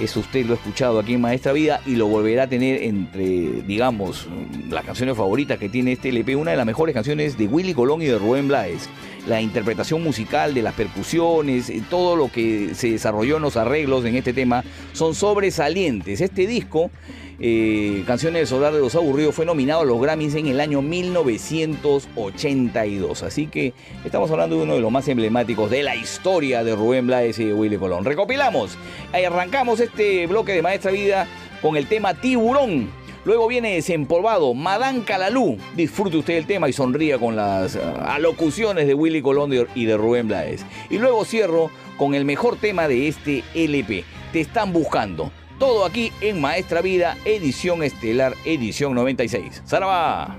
[0.00, 3.62] Eso usted lo ha escuchado aquí en Maestra Vida y lo volverá a tener entre,
[3.66, 4.28] digamos,
[4.70, 6.36] las canciones favoritas que tiene este LP.
[6.36, 8.88] Una de las mejores canciones de Willy Colón y de Rubén Blades.
[9.26, 14.04] La interpretación musical de las percusiones, eh, todo lo que se desarrolló en los arreglos
[14.04, 16.20] en este tema son sobresalientes.
[16.20, 16.90] Este disco,
[17.38, 20.80] eh, Canciones de Solar de los Aburridos, fue nominado a los Grammys en el año
[20.82, 23.22] 1982.
[23.22, 27.06] Así que estamos hablando de uno de los más emblemáticos de la historia de Rubén
[27.06, 28.04] Blades y Willy Colón.
[28.04, 28.78] Recopilamos,
[29.12, 31.26] ahí arrancamos este bloque de Maestra Vida
[31.60, 32.99] con el tema Tiburón.
[33.24, 35.58] Luego viene desempolvado Madame Calalú.
[35.76, 39.96] Disfrute usted el tema y sonría con las ah, alocuciones de Willy Colón y de
[39.96, 40.64] Rubén Blades.
[40.88, 44.04] Y luego cierro con el mejor tema de este LP.
[44.32, 45.30] Te están buscando.
[45.58, 49.62] Todo aquí en Maestra Vida, edición estelar, edición 96.
[49.66, 50.38] ¡Zaraba!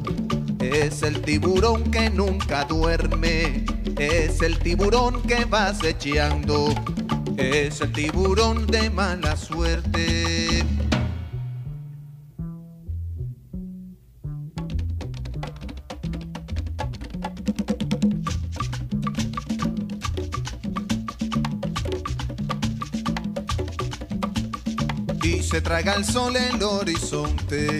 [0.71, 3.65] es el tiburón que nunca duerme,
[3.99, 6.73] es el tiburón que va acechando,
[7.35, 10.65] es el tiburón de mala suerte.
[25.23, 27.79] y se traga el sol el horizonte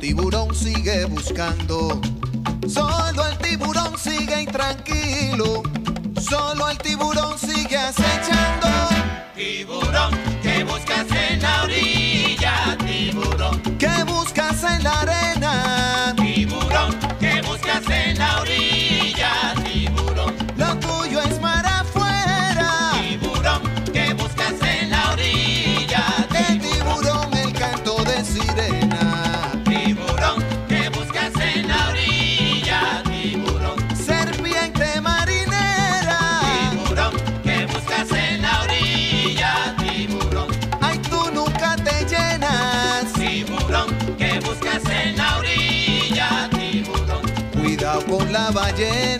[0.00, 2.00] tiburón sigue buscando.
[2.66, 5.62] Solo el tiburón sigue intranquilo.
[6.20, 8.68] Solo el tiburón sigue acechando.
[9.36, 12.78] Tiburón, ¿qué buscas en la orilla?
[12.78, 15.99] Tiburón, ¿qué buscas en la arena?
[48.80, 49.19] again.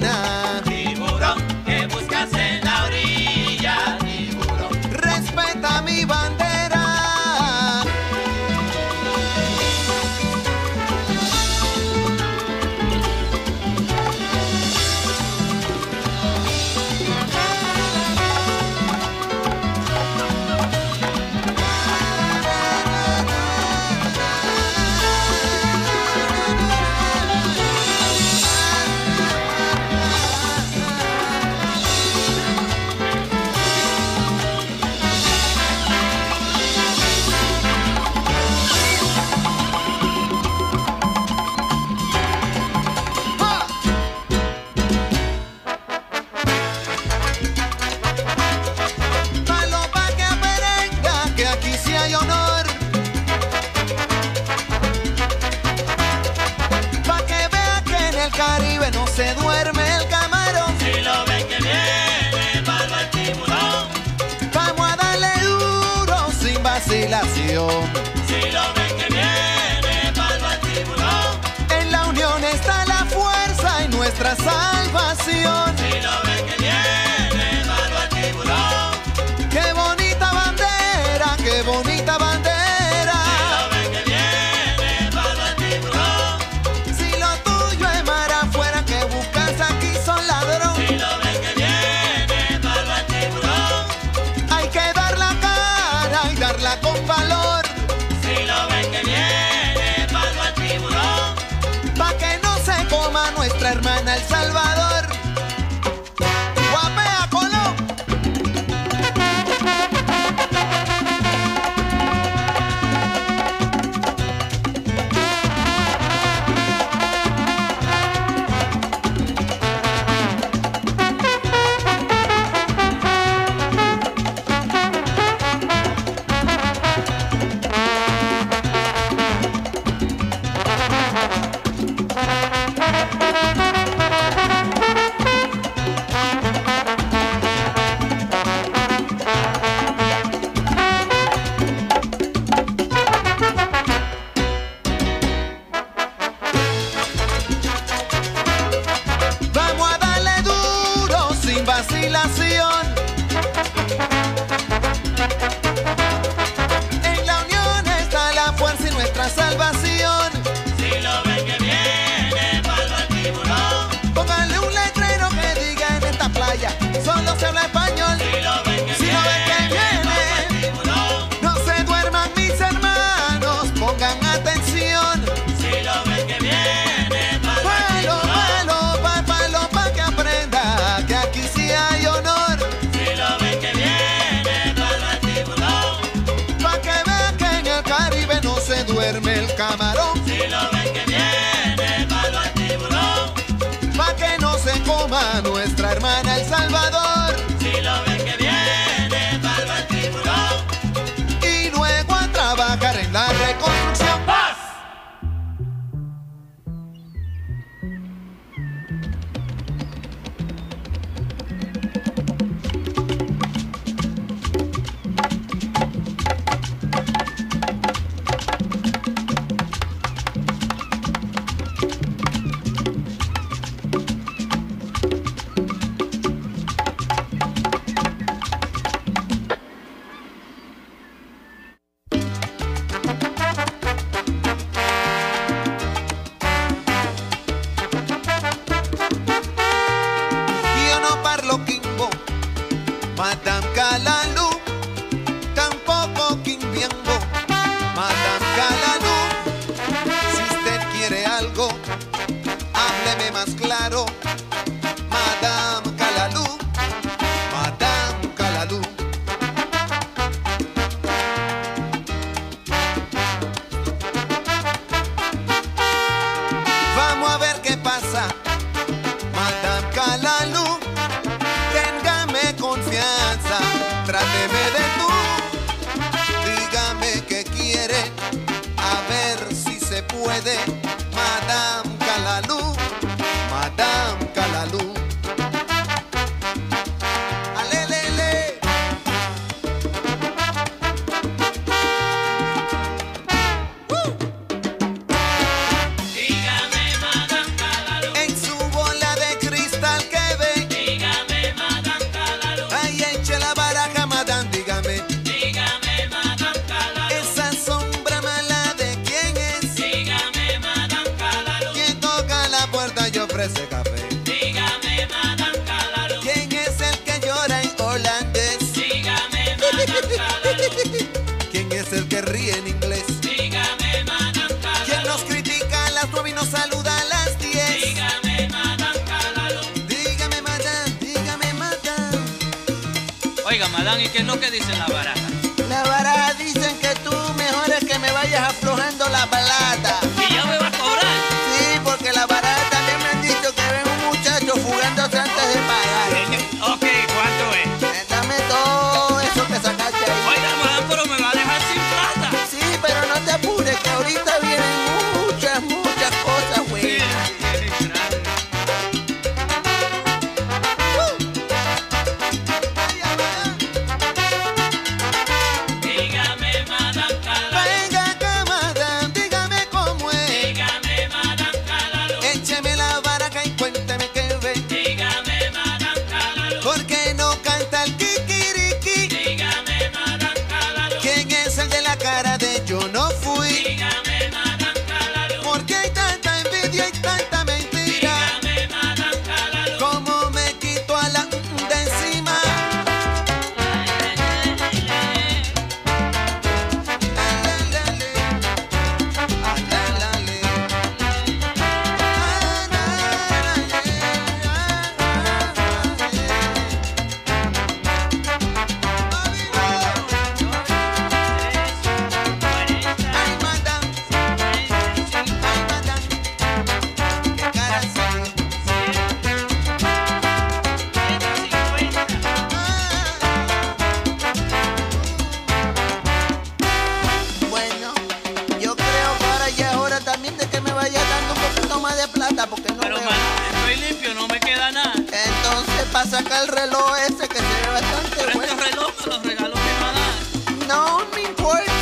[436.00, 438.56] para sacar el reloj ese que se ve bastante este bueno.
[438.56, 441.72] Reloj los regalos que me No, no importa.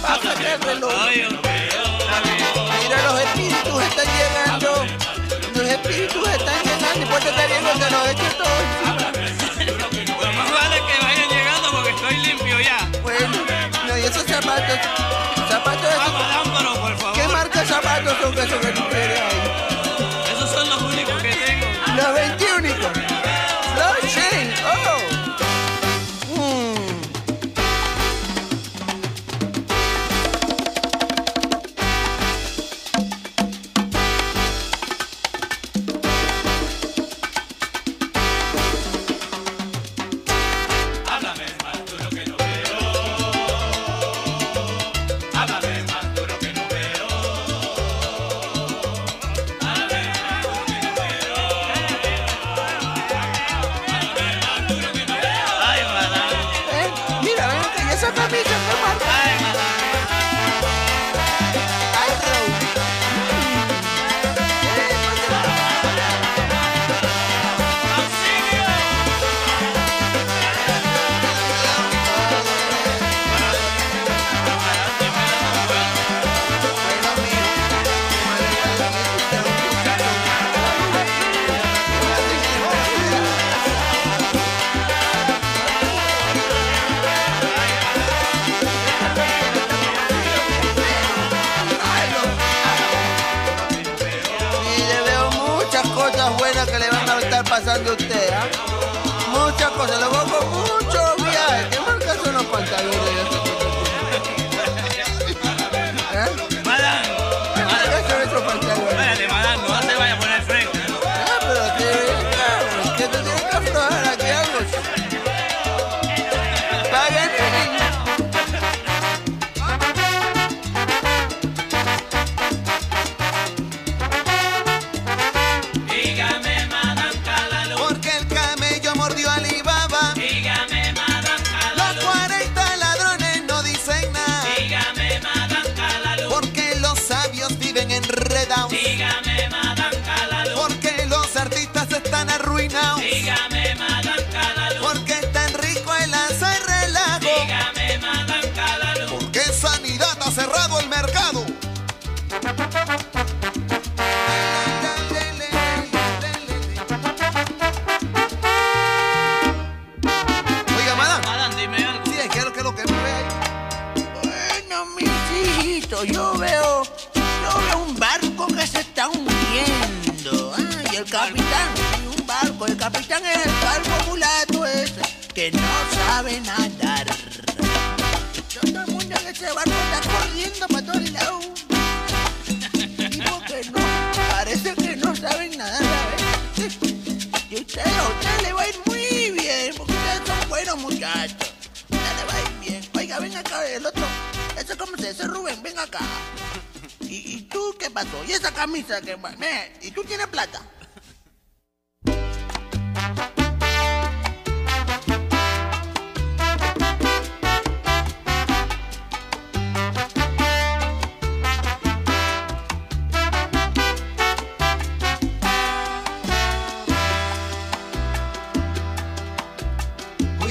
[0.00, 0.92] Para sacar el reloj.
[2.80, 4.86] Mira, los espíritus están llegando.
[5.54, 7.00] Los espíritus están llegando.
[7.00, 8.64] Y puede estar viendo que los he hecho todos.
[10.22, 12.90] Lo más vale que vayan llegando porque estoy limpio ya.
[13.02, 13.36] Bueno,
[13.86, 14.78] no, y esos zapatos.
[15.50, 15.94] Zapatos.
[15.96, 17.12] Vamos, por favor.
[17.14, 18.69] ¿Qué marca zapatos son que?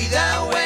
[0.09, 0.58] vida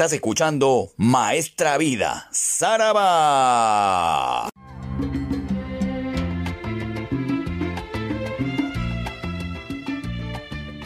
[0.00, 2.88] Estás escuchando Maestra Vida, Saraba.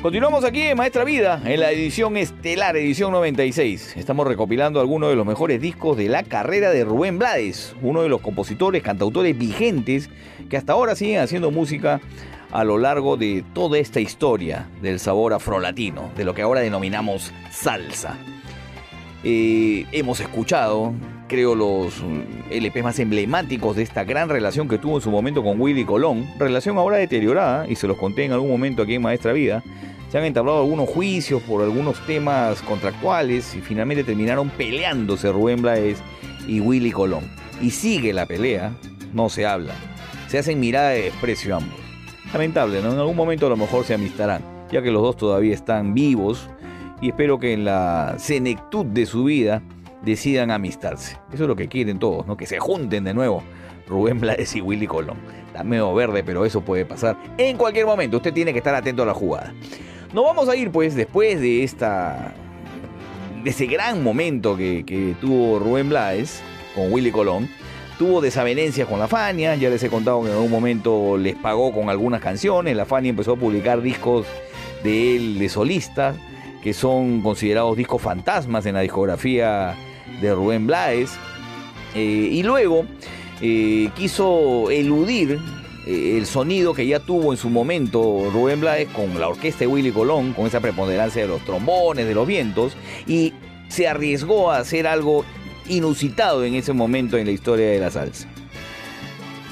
[0.03, 3.97] Continuamos aquí en Maestra Vida, en la edición estelar, edición 96.
[3.97, 8.09] Estamos recopilando algunos de los mejores discos de la carrera de Rubén Blades, uno de
[8.09, 10.11] los compositores, cantautores vigentes
[10.51, 12.01] que hasta ahora siguen haciendo música
[12.51, 17.33] a lo largo de toda esta historia del sabor afrolatino, de lo que ahora denominamos
[17.53, 18.19] salsa.
[19.27, 20.93] Eh, hemos escuchado,
[21.29, 25.43] creo, los mm, LP más emblemáticos de esta gran relación que tuvo en su momento
[25.43, 29.03] con Willy Colón, relación ahora deteriorada, y se los conté en algún momento aquí en
[29.03, 29.65] Maestra Vida.
[30.11, 36.03] Se han entablado algunos juicios por algunos temas contractuales y finalmente terminaron peleándose Rubén Blades
[36.47, 37.25] y Willy Colón.
[37.63, 38.77] Y sigue la pelea,
[39.15, 39.75] no se habla.
[40.29, 41.79] Se hacen mirada de desprecio ambos.
[42.31, 42.93] Lamentable, ¿no?
[42.93, 46.51] En algún momento a lo mejor se amistarán, ya que los dos todavía están vivos
[47.01, 49.63] y espero que en la senectud de su vida
[50.05, 51.19] decidan amistarse.
[51.33, 52.37] Eso es lo que quieren todos, ¿no?
[52.37, 53.43] Que se junten de nuevo
[53.89, 55.19] Rubén Blades y Willy Colón.
[55.47, 58.19] Está medio verde, pero eso puede pasar en cualquier momento.
[58.19, 59.53] Usted tiene que estar atento a la jugada.
[60.13, 62.35] Nos vamos a ir, pues, después de esta.
[63.43, 66.43] de ese gran momento que, que tuvo Rubén Blades
[66.75, 67.49] con Willy Colón.
[67.99, 71.73] Tuvo desavenencias con la Fania, ya les he contado que en algún momento les pagó
[71.73, 72.75] con algunas canciones.
[72.75, 74.27] La Fania empezó a publicar discos
[74.83, 76.17] de él de solista
[76.65, 79.77] que son considerados discos fantasmas en la discografía
[80.23, 81.11] de Rubén Blades.
[81.95, 82.01] Eh,
[82.33, 82.87] y luego
[83.43, 85.39] eh, quiso eludir
[85.87, 89.67] eh, el sonido que ya tuvo en su momento Rubén Blades con la orquesta de
[89.67, 92.75] Willy Colón, con esa preponderancia de los trombones, de los vientos,
[93.07, 93.35] y
[93.69, 95.27] se arriesgó a hacer algo
[95.69, 98.27] inusitado en ese momento en la historia de la salsa.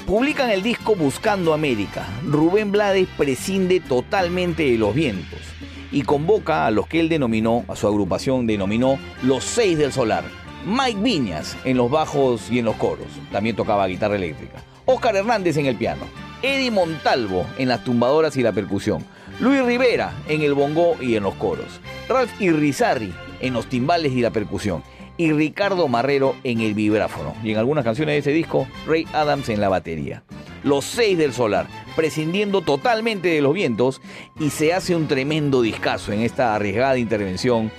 [0.07, 2.07] Publican el disco Buscando América.
[2.25, 5.53] Rubén Blades prescinde totalmente de los vientos
[5.93, 10.25] y convoca a los que él denominó, a su agrupación denominó Los Seis del Solar.
[10.65, 14.63] Mike Viñas en los bajos y en los coros, también tocaba guitarra eléctrica.
[14.85, 16.01] Oscar Hernández en el piano.
[16.41, 19.05] Eddie Montalvo en las tumbadoras y la percusión.
[19.39, 21.79] Luis Rivera en el bongo y en los coros.
[22.09, 24.83] Ralph Irrizarri en los timbales y la percusión.
[25.17, 27.35] Y Ricardo Marrero en el vibráfono.
[27.43, 30.23] Y en algunas canciones de ese disco, Ray Adams en la batería.
[30.63, 34.01] Los seis del solar, prescindiendo totalmente de los vientos
[34.39, 37.71] y se hace un tremendo discazo en esta arriesgada intervención.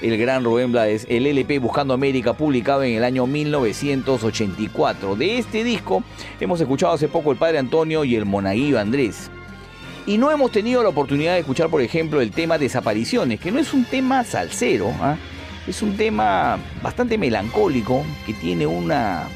[0.00, 5.14] El gran Rubén Blades, el LP Buscando América, publicado en el año 1984.
[5.14, 6.02] De este disco
[6.40, 9.30] hemos escuchado hace poco el Padre Antonio y el Monaguillo Andrés.
[10.06, 13.58] Y no hemos tenido la oportunidad de escuchar, por ejemplo, el tema Desapariciones, que no
[13.58, 15.16] es un tema salsero, ¿ah?
[15.70, 19.28] Es un tema bastante melancólico, que tiene una,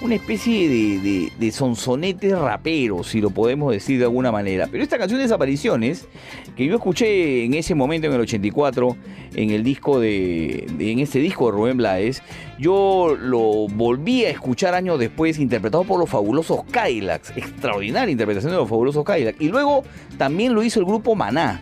[0.00, 4.66] una especie de, de, de sonsonete rapero, si lo podemos decir de alguna manera.
[4.70, 6.08] Pero esta canción Desapariciones,
[6.56, 8.96] que yo escuché en ese momento, en el 84,
[9.34, 12.22] en el disco de, de- en este disco de Rubén Blades,
[12.58, 17.36] yo lo volví a escuchar años después, interpretado por los fabulosos Kylax.
[17.36, 19.40] Extraordinaria interpretación de los fabulosos Kylax.
[19.40, 19.84] Y luego
[20.16, 21.60] también lo hizo el grupo Maná.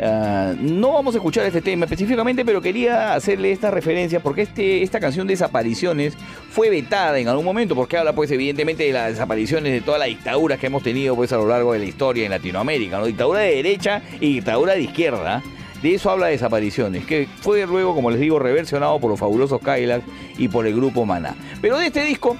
[0.00, 4.82] Ah, no vamos a escuchar este tema específicamente, pero quería hacerle esta referencia porque este,
[4.82, 6.14] esta canción Desapariciones
[6.50, 10.08] fue vetada en algún momento porque habla pues evidentemente de las desapariciones de todas las
[10.08, 13.06] dictaduras que hemos tenido pues a lo largo de la historia en Latinoamérica, ¿no?
[13.06, 15.42] Dictadura de derecha y dictadura de izquierda.
[15.82, 20.02] De eso habla Desapariciones, que fue luego, como les digo, reversionado por los fabulosos Kylax
[20.38, 21.36] y por el grupo Maná.
[21.60, 22.38] Pero de este disco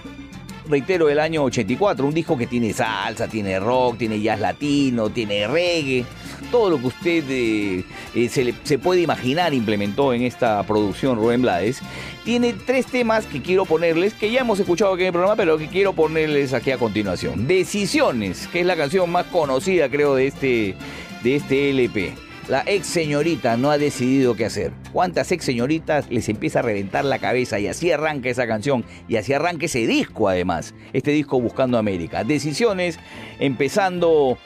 [0.68, 5.46] reitero, del año 84, un disco que tiene salsa, tiene rock, tiene jazz latino, tiene
[5.46, 6.04] reggae,
[6.50, 7.84] todo lo que usted eh,
[8.14, 11.80] eh, se, puede imaginar implementó en esta producción Rubén Blades.
[12.24, 15.58] Tiene tres temas que quiero ponerles, que ya hemos escuchado aquí en el programa, pero
[15.58, 17.46] que quiero ponerles aquí a continuación.
[17.46, 20.74] Decisiones, que es la canción más conocida creo de este,
[21.22, 22.24] de este LP.
[22.46, 24.70] La ex señorita no ha decidido qué hacer.
[24.92, 27.58] ¿Cuántas ex señoritas les empieza a reventar la cabeza?
[27.58, 28.84] Y así arranca esa canción.
[29.08, 30.74] Y así arranca ese disco además.
[30.92, 32.22] Este disco Buscando América.
[32.22, 32.98] Decisiones
[33.38, 34.36] empezando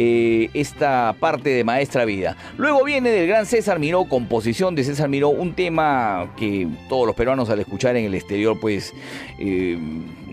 [0.00, 2.36] eh, esta parte de Maestra Vida.
[2.56, 7.16] Luego viene del gran César Miró, composición de César Miró, un tema que todos los
[7.16, 8.94] peruanos al escuchar en el exterior pues
[9.40, 9.76] eh,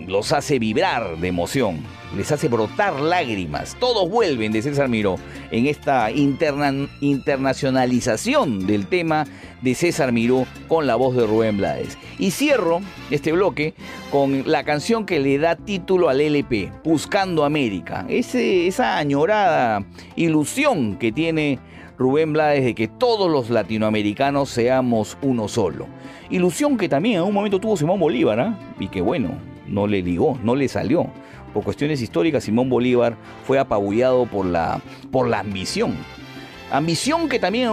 [0.06, 1.78] los hace vibrar de emoción,
[2.16, 3.76] les hace brotar lágrimas.
[3.80, 5.16] Todos vuelven de César Miró
[5.50, 9.26] en esta interna- internacionalización del tema
[9.62, 11.98] de César Miró con la voz de Rubén Blades.
[12.18, 12.80] Y cierro
[13.10, 13.74] este bloque
[14.10, 18.06] con la canción que le da título al LP, Buscando América.
[18.08, 19.84] Esa añorada
[20.14, 21.58] ilusión que tiene
[21.98, 25.86] Rubén Blades de que todos los latinoamericanos seamos uno solo.
[26.30, 28.58] Ilusión que también en un momento tuvo Simón Bolívar, ¿ah?
[28.78, 29.30] y que bueno,
[29.68, 31.08] no le ligó, no le salió.
[31.52, 33.16] Por cuestiones históricas, Simón Bolívar
[33.46, 34.80] fue apabullado por la,
[35.10, 35.94] por la ambición.
[36.70, 37.70] Ambición que también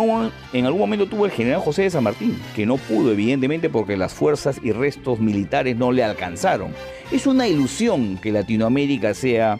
[0.54, 3.98] en algún momento tuvo el general José de San Martín, que no pudo evidentemente porque
[3.98, 6.72] las fuerzas y restos militares no le alcanzaron.
[7.12, 9.60] Es una ilusión que Latinoamérica sea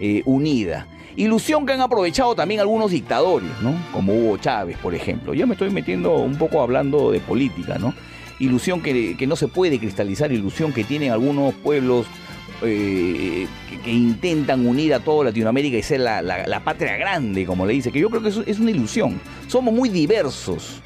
[0.00, 0.88] eh, unida.
[1.16, 3.76] Ilusión que han aprovechado también algunos dictadores, ¿no?
[3.92, 5.32] Como Hugo Chávez, por ejemplo.
[5.32, 7.94] Ya me estoy metiendo un poco hablando de política, ¿no?
[8.44, 12.06] Ilusión que, no se puede cristalizar, ilusión que tienen algunos pueblos
[12.62, 13.46] eh,
[13.82, 17.90] que, intentan unir a toda Latinoamérica y ser la, la- patria grande, como le dice,
[17.90, 19.20] que yo creo que es, una ilusión.
[19.48, 20.80] Somos muy diversos.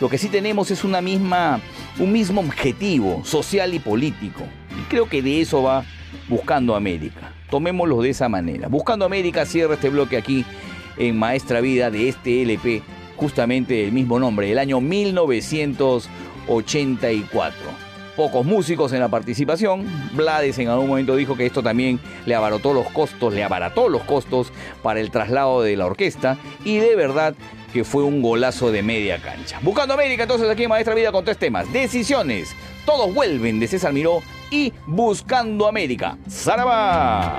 [0.00, 1.60] Lo que sí tenemos es una misma,
[1.98, 4.42] un mismo objetivo social y político.
[4.78, 5.84] Y creo que de eso va
[6.28, 7.32] Buscando América.
[7.50, 8.68] Tomémoslo de esa manera.
[8.68, 10.44] Buscando América cierra este bloque aquí
[10.96, 12.82] en Maestra Vida de este LP,
[13.16, 14.80] justamente el mismo nombre, del año
[16.46, 17.56] 1984.
[18.16, 19.86] Pocos músicos en la participación.
[20.14, 24.02] Blades en algún momento dijo que esto también le abarató los costos, le abarató los
[24.02, 24.52] costos
[24.82, 26.36] para el traslado de la orquesta.
[26.64, 27.34] Y de verdad
[27.72, 29.58] que fue un golazo de media cancha.
[29.62, 31.72] Buscando América, entonces aquí Maestra Vida con tres temas.
[31.72, 32.54] Decisiones.
[32.84, 36.18] Todos vuelven de César Miró y Buscando América.
[36.28, 37.38] ¡Zaraba!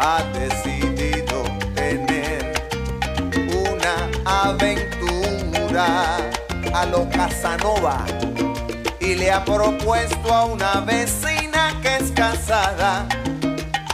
[0.00, 1.42] Ha decidido
[1.74, 2.52] tener
[3.68, 6.16] una aventura
[6.74, 8.04] a lo Casanova
[9.00, 13.06] y le ha propuesto a una vecina que es casada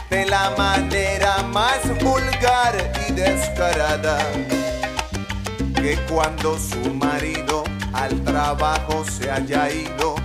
[0.09, 4.17] de la manera más vulgar y descarada
[5.75, 7.63] que cuando su marido
[7.93, 10.15] al trabajo se haya ido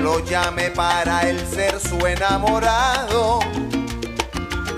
[0.00, 3.40] lo llame para él ser su enamorado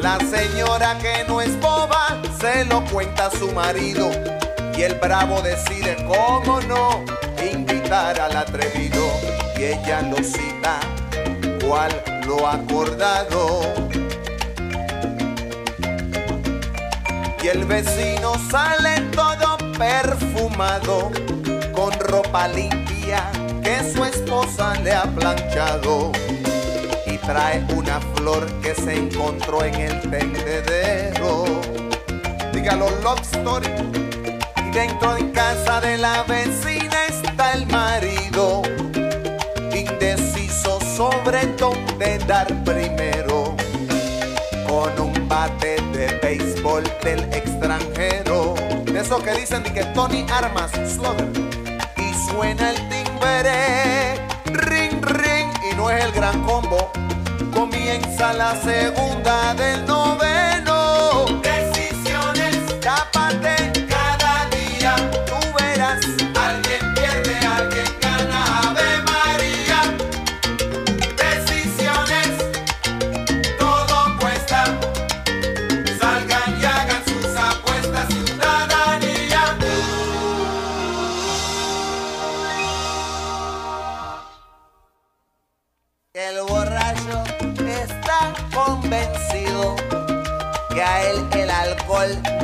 [0.05, 4.11] la señora que no es boba se lo cuenta a su marido.
[4.77, 7.03] Y el bravo decide cómo no
[7.51, 9.03] invitar al atrevido.
[9.57, 10.79] Y ella lo cita
[11.67, 11.91] cual
[12.27, 13.63] lo acordado
[17.43, 21.11] y el vecino sale todo perfumado
[21.73, 23.31] con ropa limpia
[23.63, 26.13] que su esposa le ha planchado
[27.27, 31.45] trae una flor que se encontró en el tendedero.
[32.53, 33.69] Dígalo, love story.
[34.67, 38.63] Y dentro de casa de la vecina está el marido,
[39.75, 43.57] indeciso sobre dónde dar primero,
[44.69, 48.55] con un bate de béisbol del extranjero.
[48.85, 51.31] De eso que dicen de que Tony Armas, slugger.
[51.97, 54.15] Y suena el timbre,
[54.47, 56.91] ring, ring, y no es el gran combo.
[57.85, 60.34] Comienza la segunda del noveno.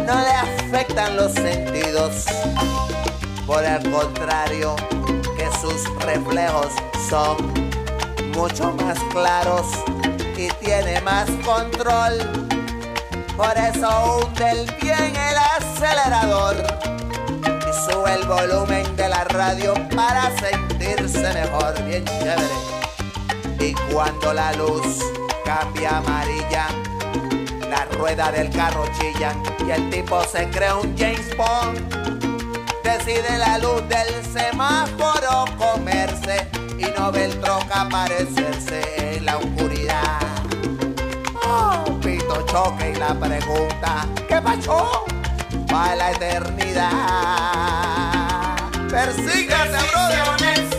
[0.07, 2.25] No le afectan los sentidos.
[3.47, 4.77] Por el contrario,
[5.37, 6.69] que sus reflejos
[7.09, 7.37] son
[8.35, 9.67] mucho más claros
[10.37, 12.19] y tiene más control.
[13.37, 16.57] Por eso hunde el bien el acelerador
[17.43, 22.49] y sube el volumen de la radio para sentirse mejor, bien chévere.
[23.59, 25.05] Y cuando la luz
[25.45, 26.69] cambia amarilla,
[27.71, 29.35] la rueda del carro chilla
[29.67, 31.79] y el tipo se cree un James Bond.
[32.83, 36.47] Decide la luz del semáforo comerse
[36.79, 40.21] y no ve el troca aparecerse en la oscuridad.
[41.47, 45.05] Oh, pito choque y la pregunta, ¿qué pasó?
[45.71, 46.91] para la eternidad.
[48.91, 50.70] Persígase, brother.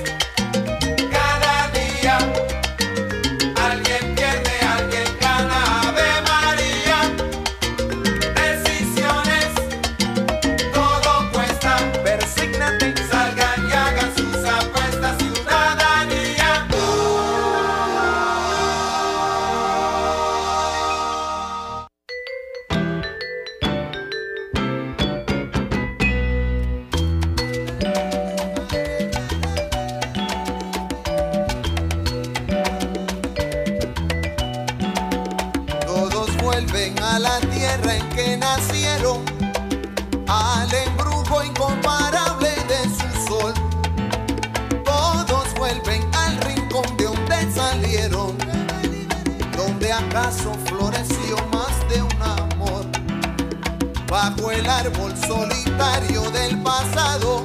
[55.81, 57.40] Solitario del pasado,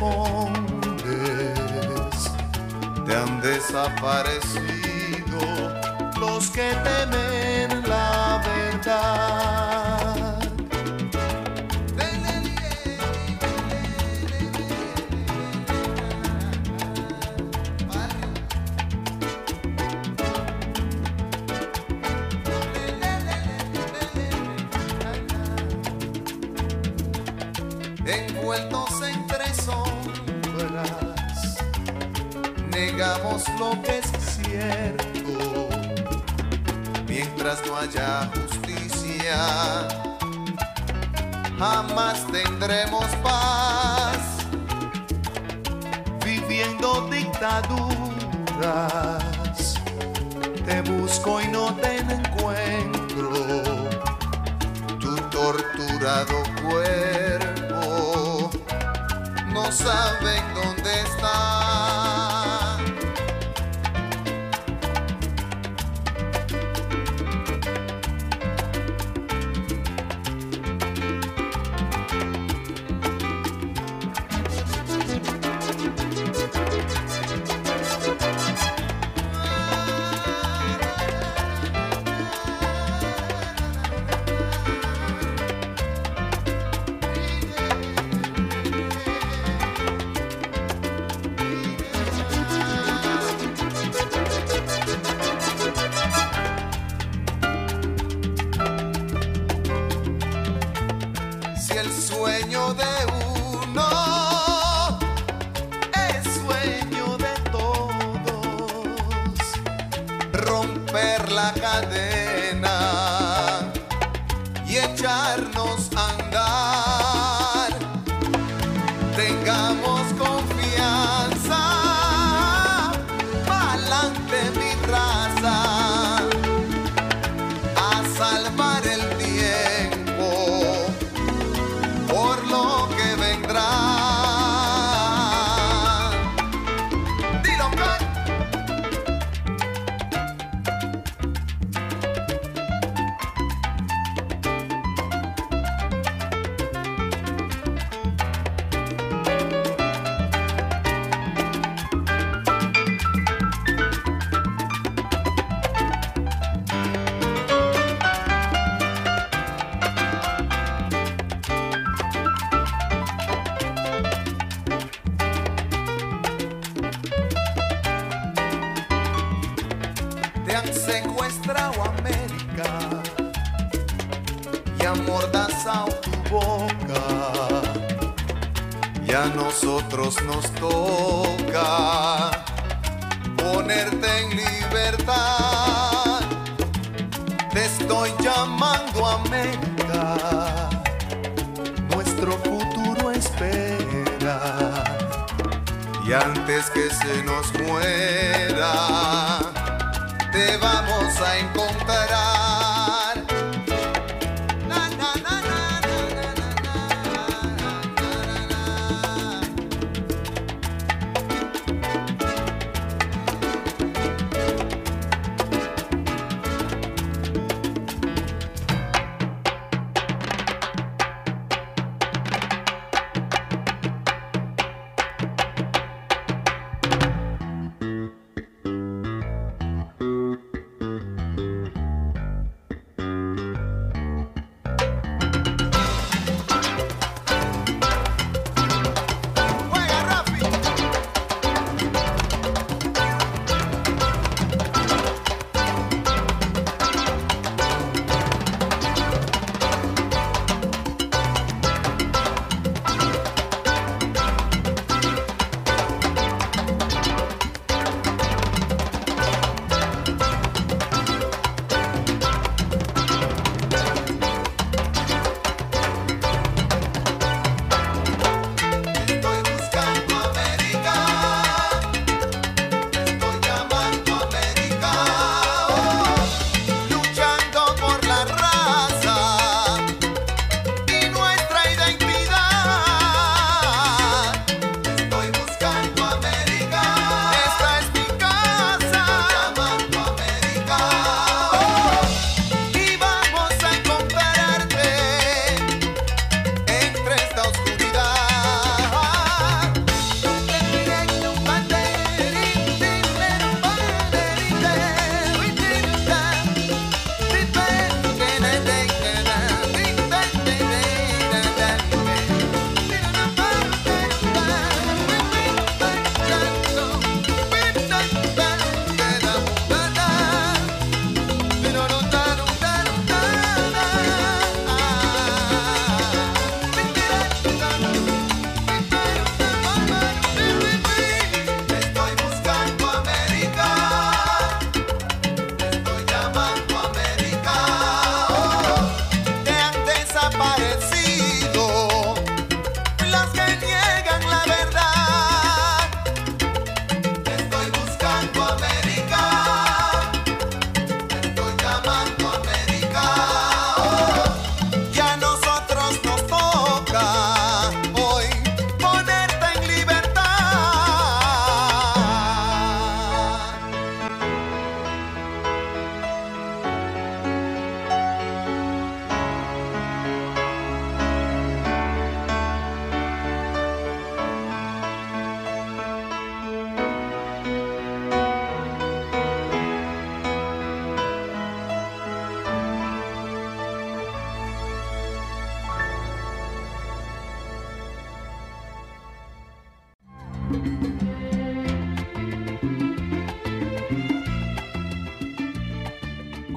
[0.00, 1.10] hombres
[3.06, 4.60] te han desaparecido
[6.18, 9.69] los que temen la verdad.
[33.58, 34.06] lo que es
[34.36, 35.68] cierto.
[37.08, 39.88] Mientras no haya justicia,
[41.58, 44.18] jamás tendremos paz.
[46.24, 48.54] Viviendo dictaduras,
[50.64, 53.30] te busco y no te encuentro.
[55.00, 58.50] Tu torturado cuerpo
[59.52, 61.59] no saben dónde está.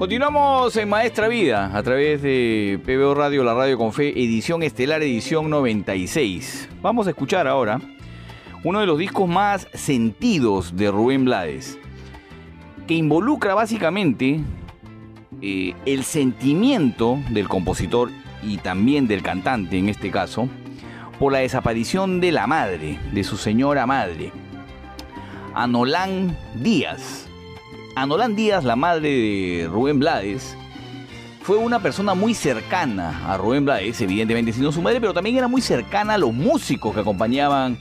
[0.04, 5.02] Continuamos en Maestra Vida a través de PBO Radio, la radio con fe, edición estelar,
[5.02, 6.68] edición 96.
[6.82, 7.80] Vamos a escuchar ahora
[8.64, 11.78] uno de los discos más sentidos de Rubén Blades,
[12.86, 14.40] que involucra básicamente
[15.40, 18.10] eh, el sentimiento del compositor
[18.42, 20.50] y también del cantante en este caso,
[21.18, 24.32] por la desaparición de la madre, de su señora madre,
[25.54, 26.83] Anolán Díaz.
[28.04, 30.54] Anolán Díaz, la madre de Rubén Blades,
[31.40, 35.48] fue una persona muy cercana a Rubén Blades, evidentemente siendo su madre, pero también era
[35.48, 37.78] muy cercana a los músicos que acompañaban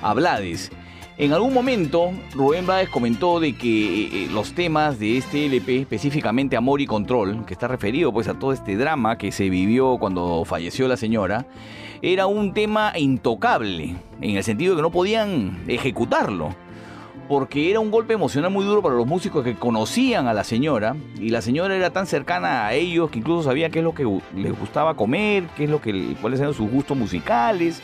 [0.00, 0.72] a Blades.
[1.18, 5.82] En algún momento, Rubén Blades comentó de que eh, eh, los temas de este LP,
[5.82, 9.98] específicamente Amor y Control, que está referido pues a todo este drama que se vivió
[9.98, 11.44] cuando falleció la señora,
[12.00, 16.54] era un tema intocable, en el sentido de que no podían ejecutarlo
[17.28, 20.96] porque era un golpe emocional muy duro para los músicos que conocían a la señora
[21.18, 24.06] y la señora era tan cercana a ellos que incluso sabía qué es lo que
[24.34, 27.82] les gustaba comer, qué es lo que cuáles eran sus gustos musicales.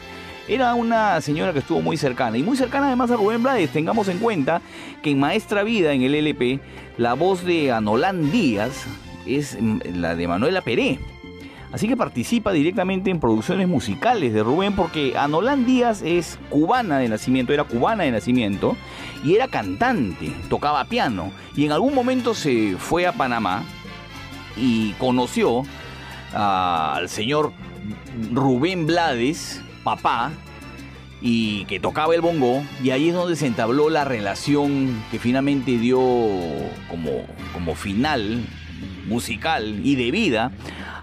[0.49, 3.71] Era una señora que estuvo muy cercana y muy cercana además a Rubén Blades.
[3.71, 4.61] Tengamos en cuenta
[5.03, 6.61] que en Maestra Vida en el LP
[6.99, 8.87] la voz de Anolán Díaz
[9.27, 9.57] es
[9.95, 10.99] la de Manuela Peré.
[11.73, 17.09] Así que participa directamente en producciones musicales de Rubén porque Anolán Díaz es cubana de
[17.09, 18.77] nacimiento, era cubana de nacimiento
[19.25, 23.65] y era cantante, tocaba piano y en algún momento se fue a Panamá
[24.55, 25.63] y conoció
[26.35, 27.53] al señor
[28.33, 30.31] Rubén Blades, papá,
[31.21, 35.79] y que tocaba el bongo, y ahí es donde se entabló la relación que finalmente
[35.79, 36.01] dio
[36.89, 38.45] como, como final
[39.07, 40.53] musical y de vida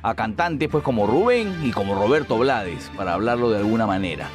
[0.02, 4.30] a cantantes pues como Rubén y como Roberto Blades, para hablarlo de alguna manera.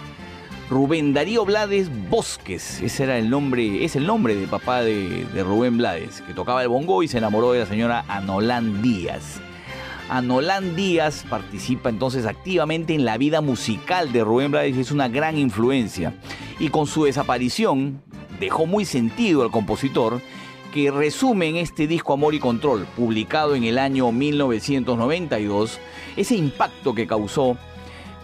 [0.71, 5.43] Rubén Darío Blades Bosques, ese era el nombre, es el nombre de papá de, de
[5.43, 9.41] Rubén Blades, que tocaba el bongo y se enamoró de la señora Anolán Díaz.
[10.09, 15.09] Anolán Díaz participa entonces activamente en la vida musical de Rubén Blades y es una
[15.09, 16.15] gran influencia.
[16.59, 18.03] Y con su desaparición
[18.39, 20.21] dejó muy sentido al compositor
[20.75, 25.79] que resume en este disco Amor y Control, publicado en el año 1992,
[26.17, 27.57] ese impacto que causó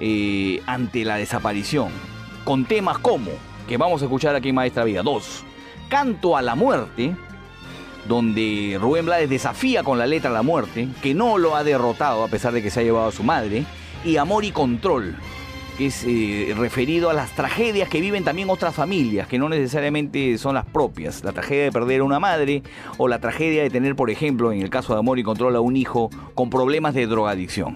[0.00, 1.90] eh, ante la desaparición,
[2.42, 3.30] con temas como,
[3.68, 5.44] que vamos a escuchar aquí en Maestra Vida, dos,
[5.88, 7.14] Canto a la Muerte,
[8.08, 12.24] donde Rubén Blades desafía con la letra a la muerte, que no lo ha derrotado
[12.24, 13.64] a pesar de que se ha llevado a su madre,
[14.04, 15.14] y Amor y Control,
[15.86, 20.54] es eh, referido a las tragedias que viven también otras familias, que no necesariamente son
[20.54, 21.24] las propias.
[21.24, 22.62] La tragedia de perder a una madre
[22.98, 25.60] o la tragedia de tener, por ejemplo, en el caso de Amor y Control, a
[25.60, 27.74] un hijo con problemas de drogadicción.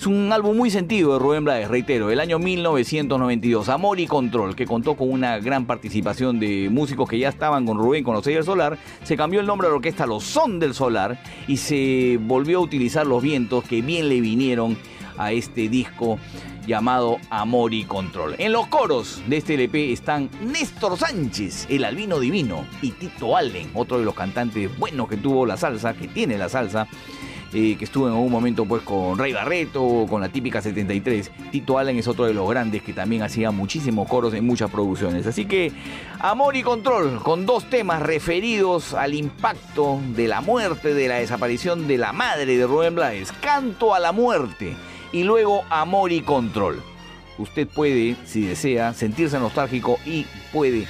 [0.00, 4.56] Es un álbum muy sentido de Rubén Blades, reitero, el año 1992, Amor y Control,
[4.56, 8.24] que contó con una gran participación de músicos que ya estaban con Rubén, con los
[8.24, 8.78] del Solar.
[9.02, 12.62] Se cambió el nombre de la orquesta Los Son del Solar y se volvió a
[12.62, 14.78] utilizar los vientos que bien le vinieron
[15.18, 16.18] a este disco
[16.70, 18.36] llamado Amor y Control.
[18.38, 23.72] En los coros de este LP están Néstor Sánchez, el albino divino, y Tito Allen,
[23.74, 26.86] otro de los cantantes buenos que tuvo la salsa, que tiene la salsa.
[27.52, 31.32] eh, que estuvo en algún momento pues con Rey Barreto, con la típica 73.
[31.50, 35.26] Tito Allen es otro de los grandes que también hacía muchísimos coros en muchas producciones.
[35.26, 35.72] Así que
[36.20, 41.88] Amor y Control, con dos temas referidos al impacto de la muerte, de la desaparición
[41.88, 43.32] de la madre de Rubén Blades.
[43.40, 44.76] Canto a la muerte
[45.12, 46.82] y luego Amor y Control.
[47.38, 50.86] Usted puede, si desea, sentirse nostálgico y puede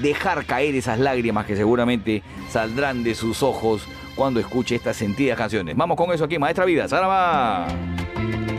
[0.00, 3.82] dejar caer esas lágrimas que seguramente saldrán de sus ojos
[4.14, 5.76] cuando escuche estas sentidas canciones.
[5.76, 6.88] Vamos con eso aquí, Maestra Vida.
[6.88, 7.66] ¡Saraba!
[8.16, 8.55] Saliendo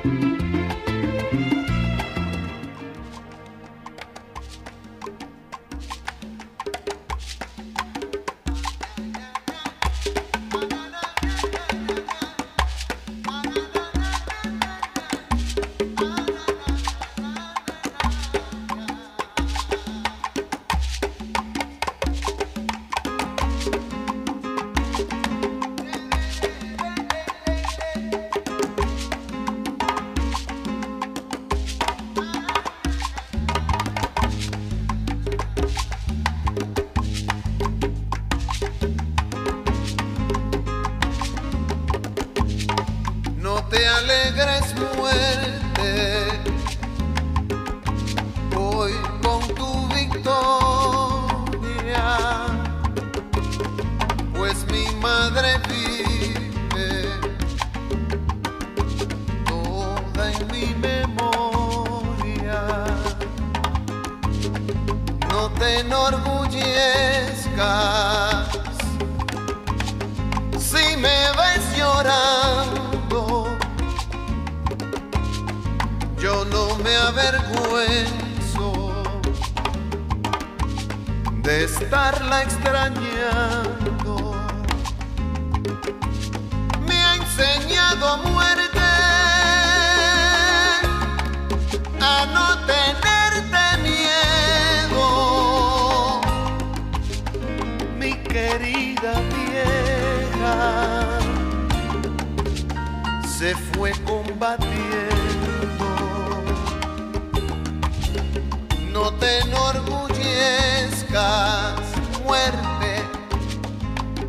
[81.87, 84.35] estarla extrañando.
[86.85, 88.79] Me ha enseñado muerte
[92.01, 95.05] a no tenerte miedo,
[97.97, 100.57] mi querida vieja.
[103.25, 105.87] Se fue combatiendo,
[108.91, 111.76] no te enorgullezcas
[112.27, 113.03] muerte,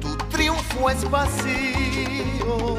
[0.00, 2.76] tu triunfo es vacío.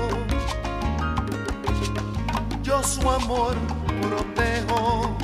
[2.64, 3.56] Yo su amor
[4.02, 5.18] protejo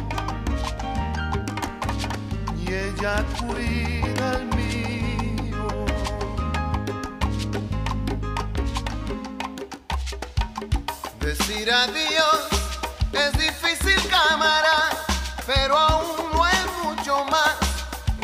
[2.61, 5.67] y ella cuida al mío.
[11.21, 12.54] Decir adiós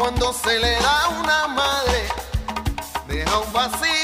[0.02, 2.07] Cuando se le da una madre,
[3.07, 4.01] deja un vacío.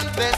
[0.00, 0.33] then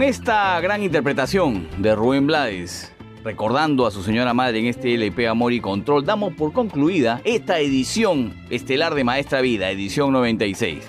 [0.00, 2.90] con esta gran interpretación de Rubén Blades,
[3.22, 7.58] recordando a su señora madre en este LP Amor y Control, damos por concluida esta
[7.58, 10.88] edición estelar de Maestra Vida, edición 96.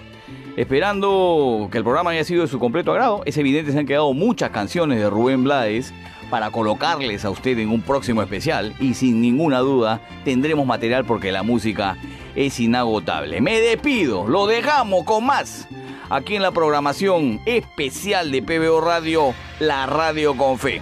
[0.55, 3.85] Esperando que el programa haya sido de su completo agrado, es evidente que se han
[3.85, 5.93] quedado muchas canciones de Rubén Blades
[6.29, 11.33] para colocarles a usted en un próximo especial y sin ninguna duda tendremos material porque
[11.33, 11.97] la música
[12.33, 13.41] es inagotable.
[13.41, 15.60] Me despido, lo dejamos con más
[16.11, 20.81] aquí en la programación especial de PBO Radio, la radio con fe.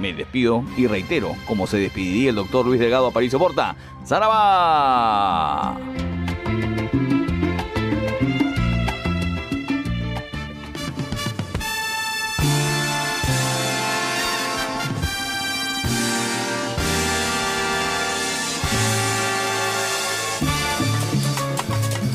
[0.00, 3.76] Me despido y reitero, como se despediría el doctor Luis Delgado Aparicio Porta.
[4.04, 5.78] ¡Zaraba!